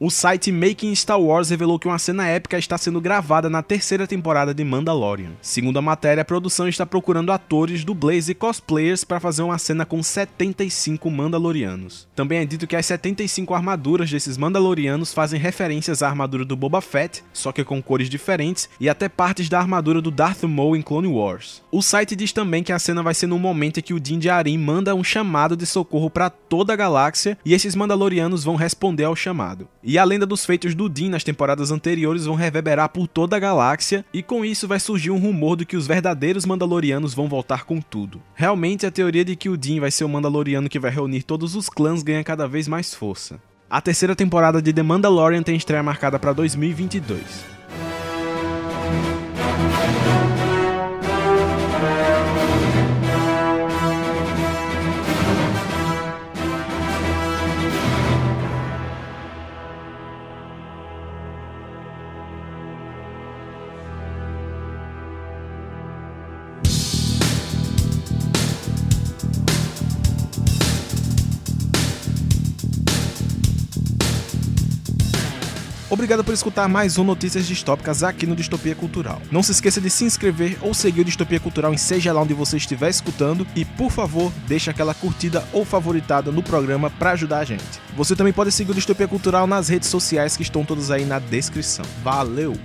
O 0.00 0.10
site 0.10 0.52
Making 0.52 0.94
Star 0.94 1.20
Wars 1.20 1.50
revelou 1.50 1.76
que 1.76 1.88
uma 1.88 1.98
cena 1.98 2.24
épica 2.24 2.56
está 2.56 2.78
sendo 2.78 3.00
gravada 3.00 3.50
na 3.50 3.64
terceira 3.64 4.06
temporada 4.06 4.54
de 4.54 4.62
Mandalorian. 4.62 5.32
Segundo 5.42 5.76
a 5.76 5.82
matéria, 5.82 6.22
a 6.22 6.24
produção 6.24 6.68
está 6.68 6.86
procurando 6.86 7.32
atores, 7.32 7.84
dublês 7.84 8.28
e 8.28 8.34
cosplayers 8.34 9.02
para 9.02 9.18
fazer 9.18 9.42
uma 9.42 9.58
cena 9.58 9.84
com 9.84 10.00
75 10.00 11.10
Mandalorianos. 11.10 12.06
Também 12.14 12.38
é 12.38 12.44
dito 12.44 12.64
que 12.64 12.76
as 12.76 12.86
75 12.86 13.52
armaduras 13.52 14.08
desses 14.08 14.36
Mandalorianos 14.36 15.12
fazem 15.12 15.40
referências 15.40 16.00
à 16.00 16.08
armadura 16.08 16.44
do 16.44 16.54
Boba 16.54 16.80
Fett, 16.80 17.24
só 17.32 17.50
que 17.50 17.64
com 17.64 17.82
cores 17.82 18.08
diferentes, 18.08 18.70
e 18.78 18.88
até 18.88 19.08
partes 19.08 19.48
da 19.48 19.58
armadura 19.58 20.00
do 20.00 20.12
Darth 20.12 20.44
Maul 20.44 20.76
em 20.76 20.82
Clone 20.82 21.08
Wars. 21.08 21.60
O 21.72 21.82
site 21.82 22.14
diz 22.14 22.30
também 22.30 22.62
que 22.62 22.72
a 22.72 22.78
cena 22.78 23.02
vai 23.02 23.14
ser 23.14 23.26
no 23.26 23.36
momento 23.36 23.80
em 23.80 23.82
que 23.82 23.94
o 23.94 23.98
Din 23.98 24.20
Djarin 24.20 24.58
manda 24.58 24.94
um 24.94 25.02
chamado 25.02 25.56
de 25.56 25.66
socorro 25.66 26.08
para 26.08 26.30
toda 26.30 26.72
a 26.72 26.76
galáxia 26.76 27.36
e 27.44 27.52
esses 27.52 27.74
Mandalorianos 27.74 28.44
vão 28.44 28.54
responder 28.54 29.02
ao 29.02 29.16
chamado. 29.16 29.66
E 29.88 29.96
a 29.96 30.04
lenda 30.04 30.26
dos 30.26 30.44
feitos 30.44 30.74
do 30.74 30.86
Din 30.86 31.08
nas 31.08 31.24
temporadas 31.24 31.70
anteriores 31.70 32.26
vão 32.26 32.34
reverberar 32.34 32.90
por 32.90 33.08
toda 33.08 33.36
a 33.36 33.38
galáxia, 33.38 34.04
e 34.12 34.22
com 34.22 34.44
isso 34.44 34.68
vai 34.68 34.78
surgir 34.78 35.10
um 35.10 35.16
rumor 35.16 35.56
de 35.56 35.64
que 35.64 35.78
os 35.78 35.86
verdadeiros 35.86 36.44
Mandalorianos 36.44 37.14
vão 37.14 37.26
voltar 37.26 37.64
com 37.64 37.80
tudo. 37.80 38.20
Realmente, 38.34 38.84
a 38.84 38.90
teoria 38.90 39.24
de 39.24 39.34
que 39.34 39.48
o 39.48 39.56
Din 39.56 39.80
vai 39.80 39.90
ser 39.90 40.04
o 40.04 40.08
Mandaloriano 40.10 40.68
que 40.68 40.78
vai 40.78 40.90
reunir 40.90 41.22
todos 41.22 41.54
os 41.54 41.70
clãs 41.70 42.02
ganha 42.02 42.22
cada 42.22 42.46
vez 42.46 42.68
mais 42.68 42.92
força. 42.92 43.40
A 43.70 43.80
terceira 43.80 44.14
temporada 44.14 44.60
de 44.60 44.74
The 44.74 44.82
Mandalorian 44.82 45.42
tem 45.42 45.56
estreia 45.56 45.82
marcada 45.82 46.18
para 46.18 46.34
2022. 46.34 47.57
Obrigado 76.08 76.24
por 76.24 76.32
escutar 76.32 76.66
mais 76.70 76.96
um 76.96 77.04
Notícias 77.04 77.46
Distópicas 77.46 78.02
aqui 78.02 78.26
no 78.26 78.34
Distopia 78.34 78.74
Cultural. 78.74 79.20
Não 79.30 79.42
se 79.42 79.52
esqueça 79.52 79.78
de 79.78 79.90
se 79.90 80.06
inscrever 80.06 80.56
ou 80.62 80.72
seguir 80.72 81.02
o 81.02 81.04
Distopia 81.04 81.38
Cultural 81.38 81.74
em 81.74 81.76
seja 81.76 82.14
lá 82.14 82.22
onde 82.22 82.32
você 82.32 82.56
estiver 82.56 82.88
escutando 82.88 83.46
e, 83.54 83.62
por 83.62 83.90
favor, 83.90 84.32
deixe 84.46 84.70
aquela 84.70 84.94
curtida 84.94 85.46
ou 85.52 85.66
favoritada 85.66 86.32
no 86.32 86.42
programa 86.42 86.88
para 86.88 87.10
ajudar 87.10 87.40
a 87.40 87.44
gente. 87.44 87.62
Você 87.94 88.16
também 88.16 88.32
pode 88.32 88.50
seguir 88.52 88.70
o 88.70 88.74
Distopia 88.74 89.06
Cultural 89.06 89.46
nas 89.46 89.68
redes 89.68 89.90
sociais 89.90 90.34
que 90.34 90.42
estão 90.42 90.64
todas 90.64 90.90
aí 90.90 91.04
na 91.04 91.18
descrição. 91.18 91.84
Valeu! 92.02 92.56